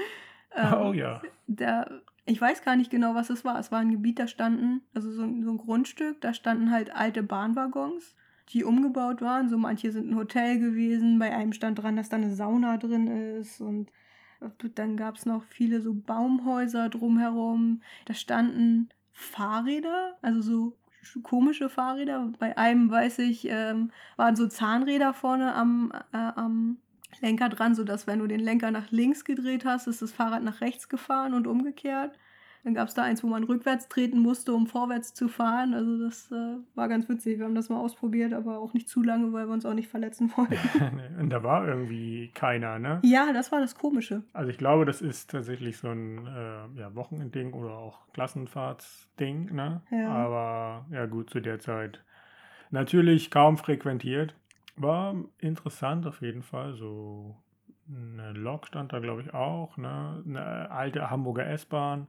[0.57, 1.21] Oh Ähm, ja.
[1.49, 3.59] der, ich weiß gar nicht genau, was es war.
[3.59, 6.95] Es war ein Gebiet, da standen, also so, ein- so ein Grundstück, da standen halt
[6.95, 8.15] alte Bahnwaggons,
[8.51, 9.49] die umgebaut waren.
[9.49, 13.07] So manche sind ein Hotel gewesen, bei einem stand dran, dass da eine Sauna drin
[13.09, 13.91] ist und
[14.75, 17.81] dann gab es noch viele so Baumhäuser drumherum.
[18.05, 22.31] Da standen Fahrräder, also so sch- komische Fahrräder.
[22.39, 26.79] Bei einem, weiß ich, ähm, waren so Zahnräder vorne am, äh, am
[27.21, 30.61] Lenker dran, sodass wenn du den Lenker nach links gedreht hast, ist das Fahrrad nach
[30.61, 32.19] rechts gefahren und umgekehrt.
[32.65, 35.75] Dann gab es da eins, wo man rückwärts treten musste, um vorwärts zu fahren.
[35.75, 37.39] Also das äh, war ganz witzig.
[37.39, 39.89] Wir haben das mal ausprobiert, aber auch nicht zu lange, weil wir uns auch nicht
[39.89, 41.01] verletzen wollten.
[41.21, 43.01] Und da war irgendwie keiner, ne?
[43.05, 44.23] ja, das war das Komische.
[44.33, 49.83] Also ich glaube, das ist tatsächlich so ein äh, ja, Wochenendding oder auch Klassenfahrtsding, ne?
[49.91, 50.09] Ja.
[50.09, 52.03] Aber ja gut, zu der Zeit
[52.71, 54.35] natürlich kaum frequentiert.
[54.77, 56.75] War interessant auf jeden Fall.
[56.75, 57.37] So
[57.89, 60.23] eine Lok stand da, glaube ich, auch, ne?
[60.27, 62.07] Eine alte Hamburger S-Bahn,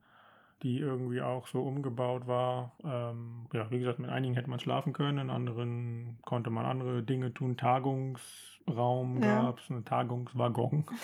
[0.63, 2.72] die irgendwie auch so umgebaut war.
[2.84, 7.03] Ähm, ja, wie gesagt, mit einigen hätte man schlafen können, in anderen konnte man andere
[7.03, 7.57] Dinge tun.
[7.57, 9.43] Tagungsraum Ja.
[9.43, 10.86] gab es, einen Tagungswaggon.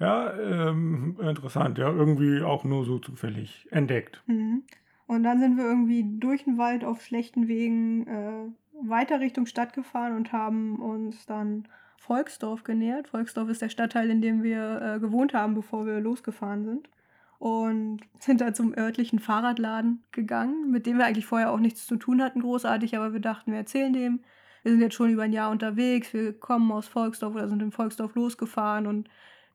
[0.00, 1.78] Ja, ähm, interessant.
[1.78, 4.22] Ja, irgendwie auch nur so zufällig entdeckt.
[4.26, 4.62] Mhm.
[5.06, 9.72] Und dann sind wir irgendwie durch den Wald auf schlechten Wegen äh, weiter Richtung Stadt
[9.72, 11.68] gefahren und haben uns dann
[11.98, 13.08] Volksdorf genähert.
[13.08, 16.88] Volksdorf ist der Stadtteil, in dem wir äh, gewohnt haben, bevor wir losgefahren sind.
[17.38, 21.96] Und sind da zum örtlichen Fahrradladen gegangen, mit dem wir eigentlich vorher auch nichts zu
[21.96, 24.20] tun hatten, großartig, aber wir dachten, wir erzählen dem.
[24.62, 27.70] Wir sind jetzt schon über ein Jahr unterwegs, wir kommen aus Volksdorf oder sind in
[27.72, 29.08] Volksdorf losgefahren und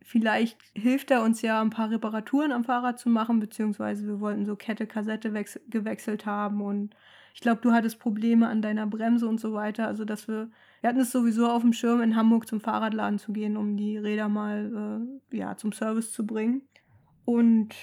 [0.06, 4.46] Vielleicht hilft er uns ja, ein paar Reparaturen am Fahrrad zu machen, beziehungsweise wir wollten
[4.46, 6.94] so Kette, Kassette wechs- gewechselt haben und
[7.34, 9.88] ich glaube, du hattest Probleme an deiner Bremse und so weiter.
[9.88, 10.50] Also, dass wir,
[10.82, 13.98] wir hatten es sowieso auf dem Schirm, in Hamburg zum Fahrradladen zu gehen, um die
[13.98, 16.62] Räder mal äh, ja, zum Service zu bringen.
[17.26, 17.74] Und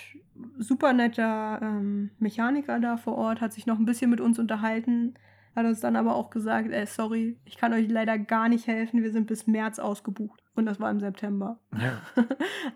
[0.58, 5.14] super netter ähm, Mechaniker da vor Ort hat sich noch ein bisschen mit uns unterhalten,
[5.56, 9.02] hat uns dann aber auch gesagt, ey, sorry, ich kann euch leider gar nicht helfen,
[9.02, 10.42] wir sind bis März ausgebucht.
[10.54, 11.58] Und das war im September.
[11.76, 12.00] Ja.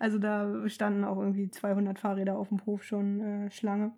[0.00, 3.92] Also da standen auch irgendwie 200 Fahrräder auf dem Hof schon äh, Schlange.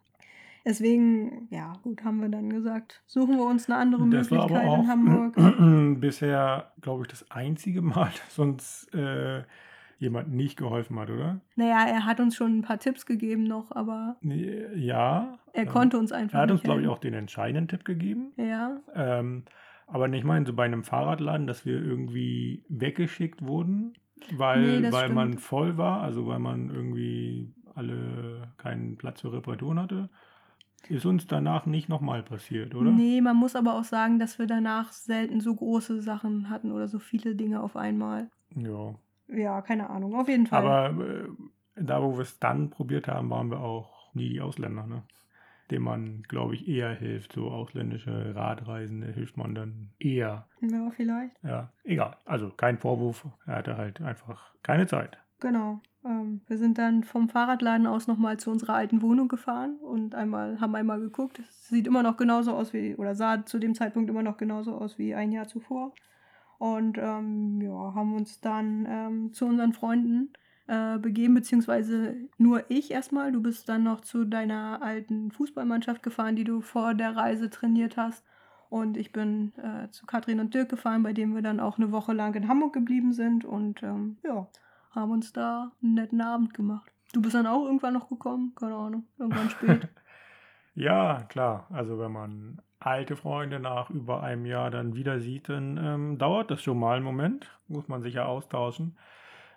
[0.66, 4.54] Deswegen, ja, gut, haben wir dann gesagt, suchen wir uns eine andere Das war aber
[4.54, 6.00] Möglichkeit auch in Hamburg.
[6.00, 9.44] bisher, glaube ich, das einzige Mal, dass uns äh,
[9.98, 11.40] jemand nicht geholfen hat, oder?
[11.54, 15.38] Naja, er hat uns schon ein paar Tipps gegeben noch, aber Ja.
[15.52, 18.32] er ähm, konnte uns einfach Er hat uns, glaube ich, auch den entscheidenden Tipp gegeben.
[18.36, 19.44] Ja, Ähm,
[19.86, 23.94] aber ich meine, so bei einem Fahrradladen, dass wir irgendwie weggeschickt wurden,
[24.34, 29.78] weil, Nee, weil man voll war, also weil man irgendwie alle keinen Platz für Reparaturen
[29.78, 30.10] hatte,
[30.90, 32.90] ist uns danach nicht nochmal passiert, oder?
[32.90, 36.88] nee, man muss aber auch sagen, dass wir danach selten so große Sachen hatten oder
[36.88, 38.30] so viele Dinge auf einmal.
[38.54, 38.94] Ja.
[39.28, 40.64] Ja, keine Ahnung, auf jeden Fall.
[40.64, 41.28] Aber äh,
[41.74, 45.02] da, wo wir es dann probiert haben, waren wir auch nie die Ausländer, ne?
[45.72, 47.32] Dem man, glaube ich, eher hilft.
[47.32, 50.46] So ausländische Radreisende hilft man dann eher.
[50.60, 51.42] ja, vielleicht.
[51.42, 52.16] Ja, egal.
[52.24, 53.26] Also kein Vorwurf.
[53.46, 55.18] Er hatte halt einfach keine Zeit.
[55.40, 55.80] Genau.
[56.06, 60.60] Ähm, wir sind dann vom Fahrradladen aus nochmal zu unserer alten Wohnung gefahren und einmal
[60.60, 61.38] haben einmal geguckt.
[61.40, 64.74] Es sieht immer noch genauso aus wie, oder sah zu dem Zeitpunkt immer noch genauso
[64.74, 65.92] aus wie ein Jahr zuvor.
[66.58, 70.32] Und ähm, ja, haben uns dann ähm, zu unseren Freunden
[70.68, 73.32] äh, begeben, beziehungsweise nur ich erstmal.
[73.32, 77.96] Du bist dann noch zu deiner alten Fußballmannschaft gefahren, die du vor der Reise trainiert
[77.96, 78.24] hast.
[78.70, 81.92] Und ich bin äh, zu Katrin und Dirk gefahren, bei denen wir dann auch eine
[81.92, 83.44] Woche lang in Hamburg geblieben sind.
[83.44, 84.48] Und ähm, ja,
[84.96, 86.90] haben uns da einen netten Abend gemacht.
[87.12, 88.52] Du bist dann auch irgendwann noch gekommen?
[88.56, 89.04] Keine Ahnung.
[89.18, 89.88] Irgendwann spät.
[90.78, 91.66] Ja, klar.
[91.70, 96.50] Also wenn man alte Freunde nach über einem Jahr dann wieder sieht, dann ähm, dauert
[96.50, 97.50] das schon mal einen Moment.
[97.66, 98.98] Muss man sich ja austauschen.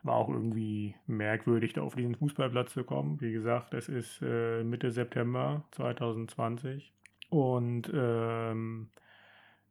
[0.02, 3.20] War auch irgendwie merkwürdig, da auf diesen Fußballplatz zu kommen.
[3.20, 6.94] Wie gesagt, es ist äh, Mitte September 2020.
[7.30, 8.90] Und ähm,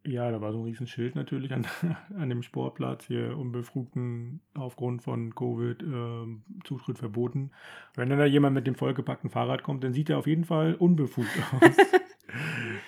[0.08, 1.66] ja, da war so ein Riesenschild natürlich an,
[2.18, 7.50] an dem Sportplatz hier unbefugten aufgrund von Covid äh, Zutritt verboten.
[7.94, 10.74] Wenn dann da jemand mit dem vollgepackten Fahrrad kommt, dann sieht er auf jeden Fall
[10.74, 11.28] unbefugt
[11.60, 11.76] aus.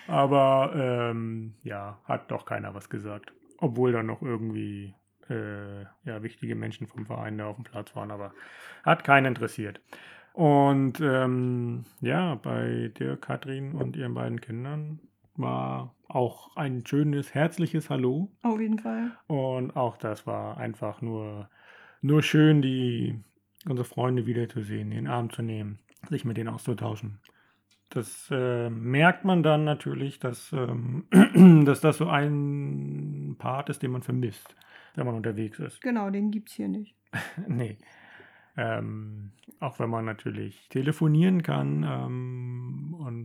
[0.06, 3.32] Aber ähm, ja, hat doch keiner was gesagt.
[3.58, 4.94] Obwohl dann noch irgendwie
[5.28, 8.32] äh, ja, wichtige Menschen vom Verein da auf dem Platz waren, aber
[8.82, 9.80] hat keinen interessiert.
[10.32, 15.00] Und ähm, ja, bei der Katrin und ihren beiden Kindern
[15.36, 18.30] war auch ein schönes, herzliches Hallo.
[18.42, 19.12] Auf jeden Fall.
[19.26, 21.48] Und auch das war einfach nur,
[22.02, 23.18] nur schön, die,
[23.66, 27.20] unsere Freunde wiederzusehen, in den Arm zu nehmen, sich mit denen auszutauschen.
[27.90, 31.06] Das äh, merkt man dann natürlich, dass, ähm,
[31.64, 34.54] dass das so ein Part ist, den man vermisst,
[34.94, 35.80] wenn man unterwegs ist.
[35.80, 36.94] Genau, den gibt es hier nicht.
[37.48, 37.78] nee.
[38.56, 42.59] Ähm, auch wenn man natürlich telefonieren kann ähm,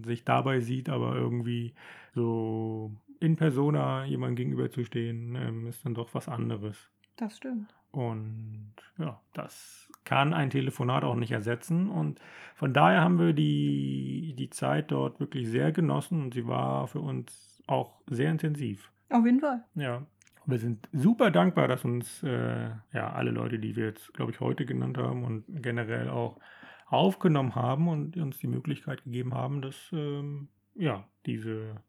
[0.04, 1.74] sich dabei sieht, aber irgendwie
[2.14, 6.90] so in persona jemandem gegenüber zu stehen, ähm, ist dann doch was anderes.
[7.18, 7.74] Das stimmt.
[7.92, 11.90] Und ja, das kann ein Telefonat auch nicht ersetzen.
[11.90, 12.20] Und
[12.56, 17.00] von daher haben wir die, die Zeit dort wirklich sehr genossen und sie war für
[17.00, 18.92] uns auch sehr intensiv.
[19.10, 19.64] Auf jeden Fall.
[19.76, 20.06] Ja.
[20.46, 24.40] Wir sind super dankbar, dass uns äh, ja alle Leute, die wir jetzt, glaube ich,
[24.40, 26.38] heute genannt haben und generell auch
[26.86, 31.82] aufgenommen haben und uns die Möglichkeit gegeben haben, dass ähm, ja diese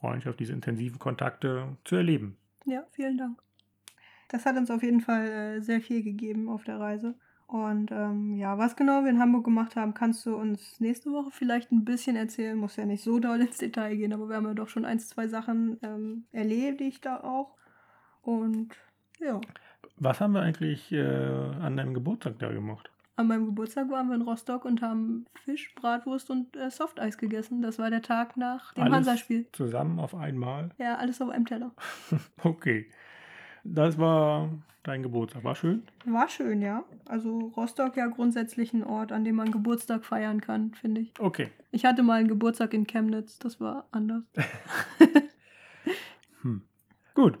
[0.00, 2.36] Freundschaft, diese intensiven Kontakte zu erleben.
[2.66, 3.42] Ja, vielen Dank.
[4.28, 7.14] Das hat uns auf jeden Fall äh, sehr viel gegeben auf der Reise.
[7.46, 11.30] Und ähm, ja, was genau wir in Hamburg gemacht haben, kannst du uns nächste Woche
[11.30, 12.58] vielleicht ein bisschen erzählen.
[12.58, 15.00] Muss ja nicht so doll ins Detail gehen, aber wir haben ja doch schon ein,
[15.00, 17.56] zwei Sachen ähm, erledigt da auch.
[18.20, 18.76] Und
[19.18, 19.40] ja.
[19.96, 22.90] Was haben wir eigentlich äh, an deinem Geburtstag da gemacht?
[23.18, 27.62] An meinem Geburtstag waren wir in Rostock und haben Fisch, Bratwurst und äh, Softeis gegessen.
[27.62, 29.48] Das war der Tag nach dem Hansa-Spiel.
[29.50, 30.70] Zusammen auf einmal?
[30.78, 31.72] Ja, alles auf einem Teller.
[32.44, 32.86] okay.
[33.64, 34.50] Das war
[34.84, 35.42] dein Geburtstag.
[35.42, 35.82] War schön?
[36.04, 36.84] War schön, ja.
[37.06, 41.12] Also Rostock ja grundsätzlich ein Ort, an dem man Geburtstag feiern kann, finde ich.
[41.18, 41.48] Okay.
[41.72, 44.22] Ich hatte mal einen Geburtstag in Chemnitz, das war anders.
[46.42, 46.62] hm.
[47.14, 47.36] Gut.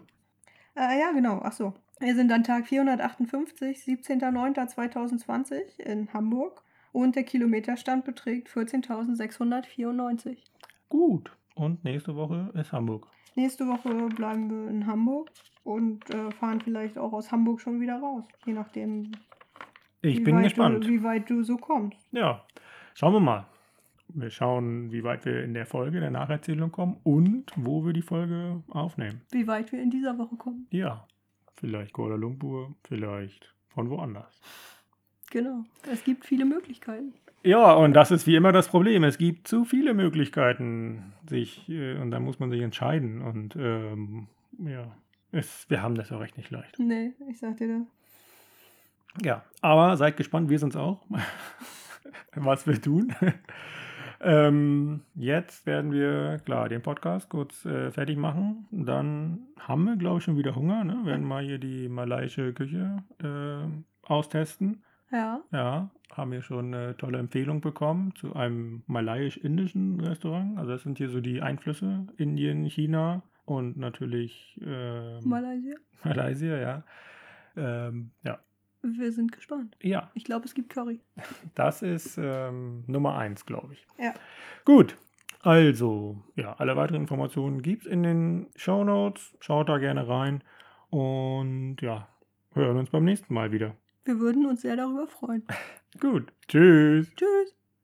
[0.74, 1.40] Äh, ja, genau.
[1.44, 1.72] Ach so.
[2.00, 10.36] Wir sind an Tag 458, 17.09.2020 in Hamburg und der Kilometerstand beträgt 14.694.
[10.88, 11.32] Gut.
[11.56, 13.08] Und nächste Woche ist Hamburg.
[13.34, 15.28] Nächste Woche bleiben wir in Hamburg
[15.64, 19.10] und äh, fahren vielleicht auch aus Hamburg schon wieder raus, je nachdem.
[20.00, 20.84] Ich bin gespannt.
[20.84, 21.98] Du, wie weit du so kommst.
[22.12, 22.44] Ja,
[22.94, 23.46] schauen wir mal.
[24.10, 28.02] Wir schauen, wie weit wir in der Folge der Nacherzählung kommen und wo wir die
[28.02, 29.22] Folge aufnehmen.
[29.32, 30.68] Wie weit wir in dieser Woche kommen.
[30.70, 31.04] Ja,
[31.58, 34.40] vielleicht Kuala Lumpur, vielleicht von woanders.
[35.30, 37.14] Genau, es gibt viele Möglichkeiten.
[37.44, 39.04] Ja, und das ist wie immer das Problem.
[39.04, 43.22] Es gibt zu viele Möglichkeiten, sich äh, und da muss man sich entscheiden.
[43.22, 44.28] Und ähm,
[44.58, 44.96] ja,
[45.32, 46.78] es, wir haben das auch recht nicht leicht.
[46.78, 49.24] Nee, ich sag dir das.
[49.24, 51.04] Ja, aber seid gespannt, wir sind es auch,
[52.34, 53.14] was wir tun.
[54.20, 58.66] Ähm, jetzt werden wir, klar, den Podcast kurz äh, fertig machen.
[58.70, 60.84] Dann haben wir, glaube ich, schon wieder Hunger.
[60.84, 60.98] Ne?
[61.04, 64.82] Wir werden mal hier die malaiische Küche äh, austesten.
[65.12, 65.40] Ja.
[65.52, 70.58] Ja, haben wir schon eine tolle Empfehlung bekommen zu einem malaiisch-indischen Restaurant.
[70.58, 75.76] Also das sind hier so die Einflüsse Indien, China und natürlich ähm, Malaysia.
[76.04, 76.84] Malaysia, ja.
[77.56, 78.38] Ähm, ja,
[78.82, 79.76] wir sind gespannt.
[79.82, 80.10] Ja.
[80.14, 81.00] Ich glaube, es gibt Curry.
[81.54, 83.86] Das ist ähm, Nummer eins, glaube ich.
[83.98, 84.14] Ja.
[84.64, 84.96] Gut.
[85.40, 89.36] Also, ja, alle weiteren Informationen gibt es in den Show Notes.
[89.40, 90.42] Schaut da gerne rein.
[90.90, 92.08] Und ja,
[92.54, 93.76] hören uns beim nächsten Mal wieder.
[94.04, 95.46] Wir würden uns sehr darüber freuen.
[96.00, 96.32] Gut.
[96.48, 97.14] Tschüss.
[97.14, 97.57] Tschüss.